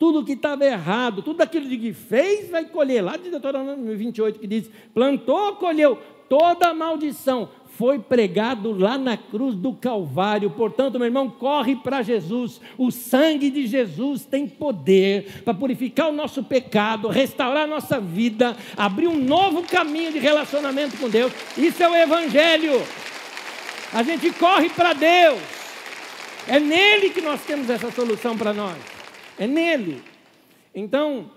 [0.00, 3.04] tudo que estava errado, tudo aquilo de que fez, vai colher.
[3.04, 9.54] Lá de Deuteronômio 28 que diz: plantou, colheu, toda maldição foi pregado lá na cruz
[9.54, 10.48] do Calvário.
[10.52, 12.62] Portanto, meu irmão, corre para Jesus.
[12.78, 18.56] O sangue de Jesus tem poder para purificar o nosso pecado, restaurar a nossa vida,
[18.78, 21.30] abrir um novo caminho de relacionamento com Deus.
[21.58, 22.82] Isso é o Evangelho.
[23.92, 25.38] A gente corre para Deus.
[26.48, 28.89] É nele que nós temos essa solução para nós.
[29.40, 30.02] É nele.
[30.74, 31.30] Então,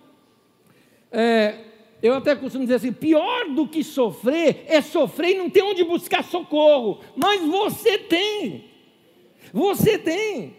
[1.10, 1.56] é,
[2.02, 5.86] eu até costumo dizer assim: pior do que sofrer é sofrer e não ter onde
[5.86, 7.00] buscar socorro.
[7.16, 8.66] Mas você tem.
[9.54, 10.58] Você tem.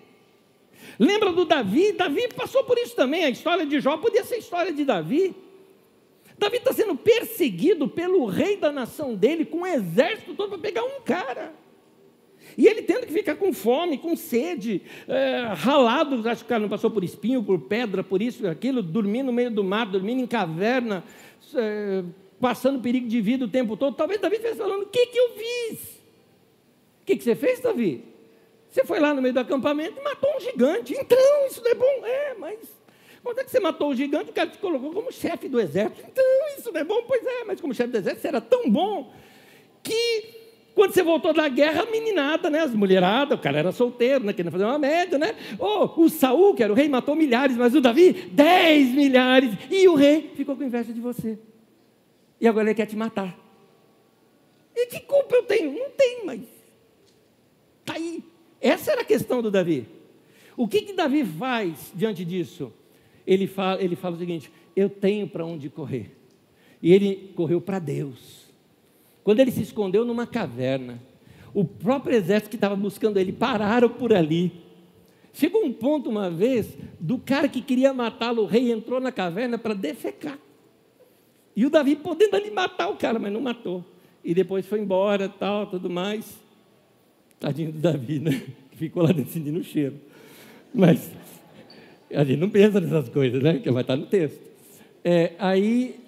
[0.99, 1.93] Lembra do Davi?
[1.93, 3.25] Davi passou por isso também.
[3.25, 5.37] A história de Jó podia ser a história de Davi.
[6.39, 10.83] Davi está sendo perseguido pelo rei da nação dele, com um exército todo para pegar
[10.83, 11.53] um cara.
[12.57, 16.61] E ele tendo que ficar com fome, com sede, é, ralado, acho que o cara
[16.61, 20.23] não passou por espinho, por pedra, por isso, aquilo, dormindo no meio do mar, dormindo
[20.23, 21.05] em caverna,
[21.55, 22.03] é,
[22.41, 23.97] passando perigo de vida o tempo todo.
[23.97, 25.81] Talvez Davi estivesse falando: o que, que eu fiz?
[27.03, 28.05] O que, que você fez, Davi?
[28.71, 30.95] Você foi lá no meio do acampamento e matou um gigante.
[30.95, 32.07] Então, isso não é bom.
[32.07, 32.59] É, mas
[33.23, 36.03] quando é que você matou o gigante, o cara te colocou como chefe do exército.
[36.07, 36.25] Então,
[36.59, 37.03] isso não é bom.
[37.07, 39.13] Pois é, mas como chefe do exército, você era tão bom
[39.83, 40.34] que
[40.75, 42.61] quando você voltou da guerra, meninada, né?
[42.61, 44.33] As mulheradas, o cara era solteiro, né?
[44.33, 45.37] Querendo fazer uma média, né?
[45.59, 49.55] Oh, o Saul, que era o rei, matou milhares, mas o Davi, dez milhares.
[49.71, 51.39] E o rei ficou com inveja de você.
[52.41, 53.39] E agora ele quer te matar.
[54.75, 55.73] E que culpa eu tenho?
[55.73, 56.41] Não tem, mas.
[57.81, 58.25] Está aí.
[58.61, 59.87] Essa era a questão do Davi.
[60.57, 62.73] O que, que Davi faz diante disso?
[63.25, 66.11] Ele fala, ele fala o seguinte: eu tenho para onde correr.
[66.83, 68.44] E ele correu para Deus.
[69.25, 71.01] Quando ele se escondeu numa caverna,
[71.55, 74.53] o próprio exército que estava buscando ele pararam por ali.
[75.33, 79.57] Chegou um ponto uma vez do cara que queria matá-lo, o rei entrou na caverna
[79.57, 80.39] para defecar.
[81.57, 83.83] E o Davi podendo ali matar o cara, mas não matou.
[84.23, 86.39] E depois foi embora, tal, tudo mais.
[87.41, 88.43] Tadinho do Davi, né?
[88.71, 89.95] Que ficou lá decidindo o cheiro.
[90.75, 91.11] Mas
[92.13, 93.59] a gente não pensa nessas coisas, né?
[93.59, 94.41] Que vai estar no texto.
[95.05, 96.01] É, aí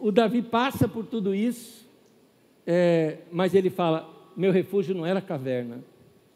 [0.00, 1.77] o Davi passa por tudo isso
[2.70, 4.06] é, mas ele fala:
[4.36, 5.82] meu refúgio não era caverna,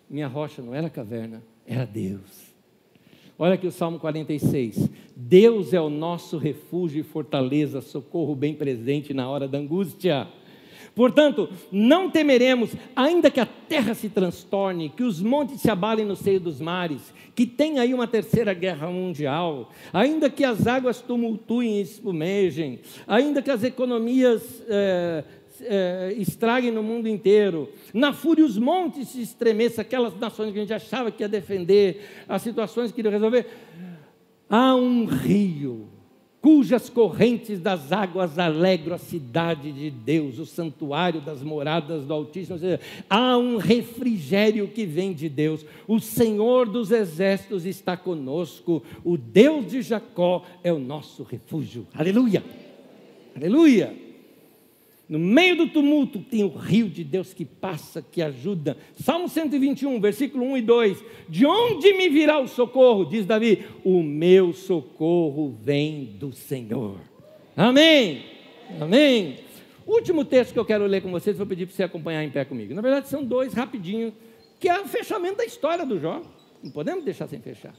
[0.09, 2.51] minha rocha não era caverna, era Deus.
[3.39, 4.89] Olha aqui o Salmo 46.
[5.15, 10.27] Deus é o nosso refúgio e fortaleza, socorro bem presente na hora da angústia.
[10.95, 16.15] Portanto, não temeremos, ainda que a terra se transtorne, que os montes se abalem no
[16.15, 21.79] seio dos mares, que tenha aí uma terceira guerra mundial, ainda que as águas tumultuem
[21.79, 25.25] e espumejem, ainda que as economias eh,
[25.65, 27.69] é, estraguem no mundo inteiro.
[27.93, 32.25] Na fúria, os montes se estremeçam, aquelas nações que a gente achava que ia defender,
[32.29, 33.47] as situações que iriam resolver.
[34.49, 35.89] Há um rio
[36.43, 42.59] cujas correntes das águas alegram a cidade de Deus, o santuário das moradas do Altíssimo.
[42.59, 45.65] Seja, há um refrigério que vem de Deus.
[45.87, 48.83] O Senhor dos exércitos está conosco.
[49.05, 51.87] O Deus de Jacó é o nosso refúgio.
[51.95, 52.43] Aleluia!
[53.37, 54.02] Aleluia!
[55.09, 58.77] No meio do tumulto tem o rio de Deus que passa, que ajuda.
[58.95, 61.05] Salmo 121, versículo 1 e 2.
[61.29, 63.05] De onde me virá o socorro?
[63.05, 66.99] Diz Davi: O meu socorro vem do Senhor.
[67.57, 68.23] Amém.
[68.81, 69.39] Amém.
[69.87, 72.45] Último texto que eu quero ler com vocês, vou pedir para você acompanhar em pé
[72.45, 72.73] comigo.
[72.73, 74.15] Na verdade, são dois rapidinho,
[74.61, 76.23] que é o fechamento da história do Jó.
[76.63, 77.75] Não podemos deixar sem fechar.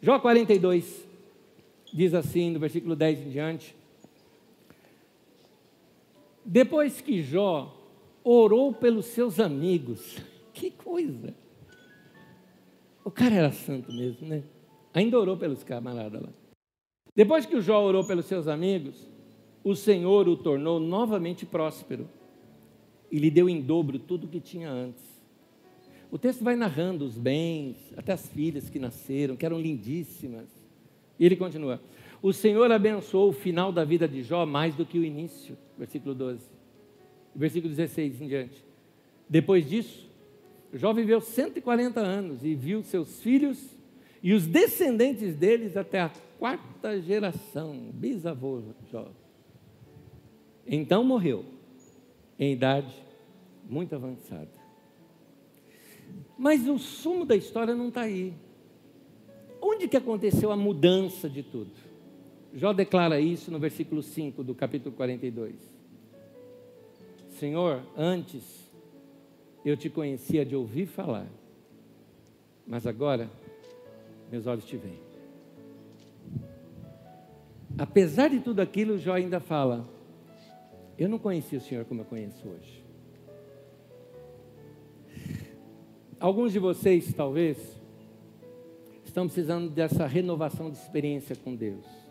[0.00, 1.06] Jó 42
[1.92, 3.76] diz assim, no versículo 10 em diante:
[6.46, 7.76] depois que Jó
[8.22, 10.18] orou pelos seus amigos,
[10.54, 11.34] que coisa!
[13.04, 14.42] O cara era santo mesmo, né?
[14.94, 16.28] Ainda orou pelos camaradas lá.
[17.14, 19.08] Depois que o Jó orou pelos seus amigos,
[19.62, 22.08] o Senhor o tornou novamente próspero
[23.10, 25.04] e lhe deu em dobro tudo o que tinha antes.
[26.10, 30.48] O texto vai narrando os bens, até as filhas que nasceram, que eram lindíssimas.
[31.18, 31.80] E ele continua:
[32.22, 35.56] O Senhor abençoou o final da vida de Jó mais do que o início.
[35.78, 36.40] Versículo 12.
[37.34, 38.64] Versículo 16 em diante.
[39.28, 40.08] Depois disso,
[40.72, 43.76] Jó viveu 140 anos e viu seus filhos
[44.22, 49.08] e os descendentes deles até a quarta geração, bisavô Jó.
[50.66, 51.44] Então morreu,
[52.38, 52.94] em idade
[53.68, 54.50] muito avançada.
[56.38, 58.34] Mas o sumo da história não está aí.
[59.60, 61.70] Onde que aconteceu a mudança de tudo?
[62.54, 65.54] Jó declara isso no versículo 5 do capítulo 42.
[67.30, 68.66] Senhor, antes
[69.64, 71.26] eu te conhecia de ouvir falar,
[72.66, 73.28] mas agora
[74.30, 75.00] meus olhos te veem.
[77.78, 79.86] Apesar de tudo aquilo, Jó ainda fala:
[80.96, 82.84] Eu não conhecia o Senhor como eu conheço hoje.
[86.18, 87.58] Alguns de vocês, talvez,
[89.04, 92.05] estão precisando dessa renovação de experiência com Deus.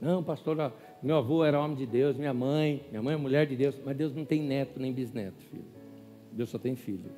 [0.00, 0.72] Não, pastor,
[1.02, 3.96] meu avô era homem de Deus, minha mãe, minha mãe é mulher de Deus, mas
[3.96, 5.64] Deus não tem neto nem bisneto, filho.
[6.32, 7.10] Deus só tem filho.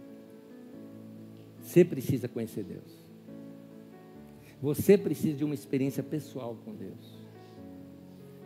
[1.61, 3.01] Você precisa conhecer Deus.
[4.63, 7.21] Você precisa de uma experiência pessoal com Deus.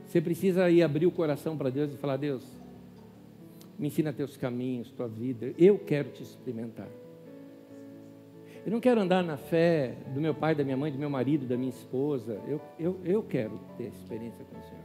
[0.06, 2.44] Você precisa ir abrir o coração para Deus e falar: Deus,
[3.78, 5.52] me ensina teus caminhos, tua vida.
[5.58, 6.88] Eu quero te experimentar.
[8.64, 11.46] Eu não quero andar na fé do meu pai, da minha mãe, do meu marido,
[11.46, 12.40] da minha esposa.
[12.48, 14.84] Eu, eu, eu quero ter experiência com o Senhor.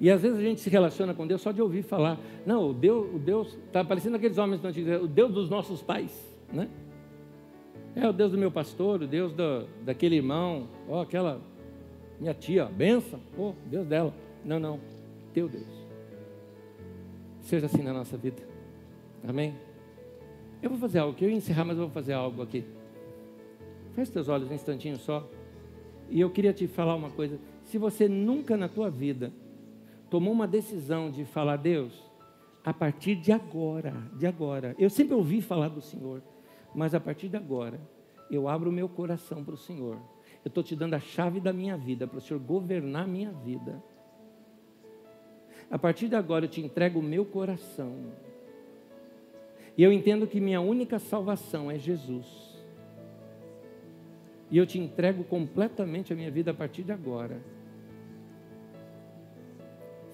[0.00, 2.18] E às vezes a gente se relaciona com Deus só de ouvir falar.
[2.46, 5.82] Não, o Deus, o Deus está parecendo aqueles homens do Antigo o Deus dos nossos
[5.82, 6.10] pais,
[6.50, 6.68] né?
[7.94, 11.40] É o Deus do meu pastor, o Deus do, daquele irmão, ó, aquela
[12.18, 14.14] minha tia, benção, oh, Deus dela.
[14.42, 14.80] Não, não,
[15.34, 15.66] teu Deus.
[17.42, 18.42] Seja assim na nossa vida.
[19.26, 19.54] Amém?
[20.62, 22.64] Eu vou fazer algo aqui, eu ia encerrar, mas eu vou fazer algo aqui.
[23.94, 25.28] Feche teus olhos um instantinho só.
[26.10, 27.38] E eu queria te falar uma coisa.
[27.64, 29.32] Se você nunca na tua vida
[30.10, 31.92] tomou uma decisão de falar, Deus,
[32.64, 36.22] a partir de agora, de agora, eu sempre ouvi falar do Senhor,
[36.74, 37.80] mas a partir de agora,
[38.30, 39.96] eu abro o meu coração para o Senhor.
[40.44, 43.30] Eu estou te dando a chave da minha vida, para o Senhor governar a minha
[43.30, 43.82] vida.
[45.70, 47.94] A partir de agora, eu te entrego o meu coração.
[49.76, 52.26] E eu entendo que minha única salvação é Jesus.
[54.50, 57.40] E eu te entrego completamente a minha vida a partir de agora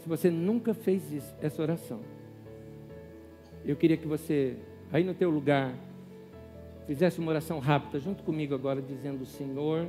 [0.06, 2.00] se você nunca fez isso, essa oração,
[3.64, 4.56] eu queria que você,
[4.92, 5.74] aí no teu lugar,
[6.86, 9.88] fizesse uma oração rápida junto comigo agora, dizendo: Senhor,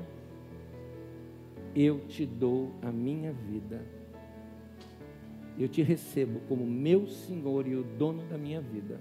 [1.76, 3.86] eu te dou a minha vida.
[5.56, 9.00] Eu te recebo como meu Senhor e o dono da minha vida.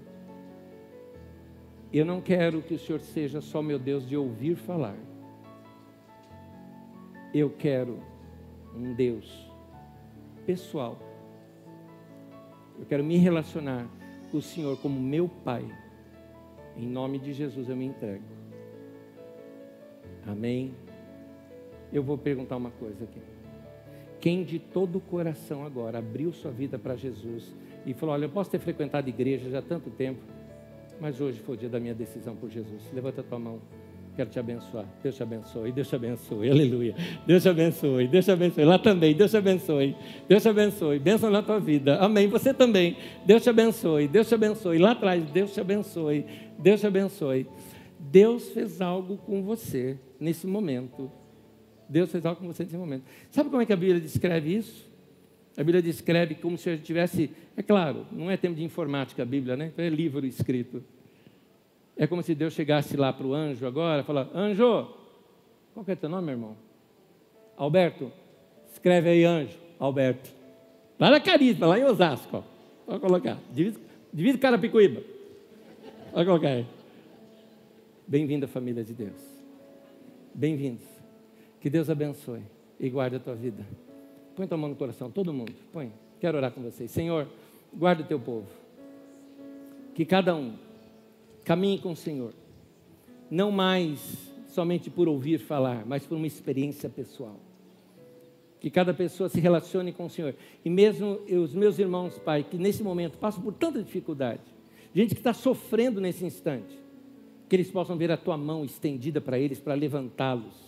[1.91, 4.97] Eu não quero que o Senhor seja só meu Deus de ouvir falar.
[7.33, 7.99] Eu quero
[8.75, 9.47] um Deus
[10.45, 10.97] pessoal
[12.79, 13.87] eu quero me relacionar
[14.31, 15.65] com o Senhor como meu Pai.
[16.75, 18.23] Em nome de Jesus eu me entrego.
[20.25, 20.73] Amém.
[21.91, 23.19] Eu vou perguntar uma coisa aqui.
[24.19, 28.29] Quem de todo o coração agora abriu sua vida para Jesus e falou: Olha, eu
[28.29, 30.21] posso ter frequentado igreja já há tanto tempo,
[30.99, 32.81] mas hoje foi o dia da minha decisão por Jesus.
[32.93, 33.61] Levanta a tua mão.
[34.15, 34.85] Quero te abençoar.
[35.03, 36.49] Deus te abençoe, Deus te abençoe.
[36.49, 36.95] Aleluia.
[37.27, 38.65] Deus te abençoe, Deus te abençoe.
[38.65, 39.95] Lá também, Deus te abençoe.
[40.27, 40.97] Deus te abençoe.
[40.97, 41.99] Bênção na tua vida.
[41.99, 42.27] Amém.
[42.27, 42.97] Você também.
[43.23, 44.79] Deus te abençoe, Deus te abençoe.
[44.79, 46.25] Lá atrás, Deus te abençoe.
[46.57, 47.45] Deus te abençoe.
[47.99, 51.11] Deus fez algo com você nesse momento.
[51.87, 53.03] Deus fez algo com você nesse momento.
[53.29, 54.86] Sabe como é que a Bíblia descreve isso?
[55.57, 59.23] A Bíblia descreve como se a gente tivesse, é claro, não é tempo de informática
[59.23, 59.71] a Bíblia, né?
[59.73, 60.83] Então é livro escrito.
[61.97, 64.87] É como se Deus chegasse lá para o anjo agora e falar: Anjo,
[65.73, 66.57] qual que é teu nome, meu irmão?
[67.57, 68.11] Alberto.
[68.71, 69.57] Escreve aí, anjo.
[69.79, 70.29] Alberto.
[70.99, 72.37] Lá na Carisma, lá em Osasco.
[72.37, 72.43] Ó.
[72.85, 73.39] Pode colocar.
[73.51, 73.79] Divide,
[74.13, 75.01] divide Carapicuíba.
[76.13, 76.67] Pode colocar aí.
[78.07, 79.19] Bem-vindo família de Deus.
[80.35, 80.85] Bem-vindos.
[81.59, 82.43] Que Deus abençoe
[82.79, 83.65] e guarde a tua vida.
[84.37, 85.53] Põe tua mão no coração, todo mundo.
[85.73, 85.91] Põe.
[86.21, 86.89] Quero orar com vocês.
[86.91, 87.27] Senhor,
[87.73, 88.47] guarda o teu povo.
[89.93, 90.53] Que cada um
[91.47, 92.33] Caminhe com o Senhor.
[93.31, 97.39] Não mais somente por ouvir falar, mas por uma experiência pessoal.
[98.59, 100.35] Que cada pessoa se relacione com o Senhor.
[100.65, 104.41] E mesmo os meus irmãos, Pai, que nesse momento passam por tanta dificuldade,
[104.93, 106.77] gente que está sofrendo nesse instante,
[107.47, 110.66] que eles possam ver a tua mão estendida para eles, para levantá-los.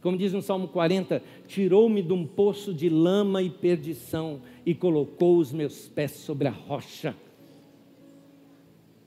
[0.00, 5.38] Como diz no Salmo 40, tirou-me de um poço de lama e perdição e colocou
[5.38, 7.14] os meus pés sobre a rocha.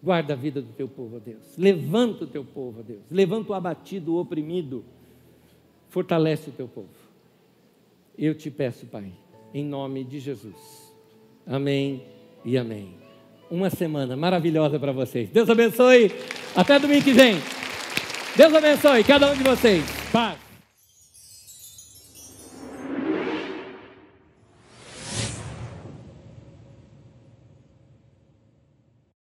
[0.01, 1.57] Guarda a vida do teu povo, ó Deus.
[1.57, 3.01] Levanta o teu povo, ó Deus.
[3.11, 4.83] Levanta o abatido, o oprimido.
[5.89, 6.87] Fortalece o teu povo.
[8.17, 9.11] Eu te peço, Pai,
[9.53, 10.93] em nome de Jesus.
[11.45, 12.03] Amém
[12.45, 12.93] e amém.
[13.49, 15.29] Uma semana maravilhosa para vocês.
[15.29, 16.11] Deus abençoe.
[16.55, 17.35] Até domingo que vem.
[18.35, 19.83] Deus abençoe cada um de vocês.
[20.11, 20.48] Paz.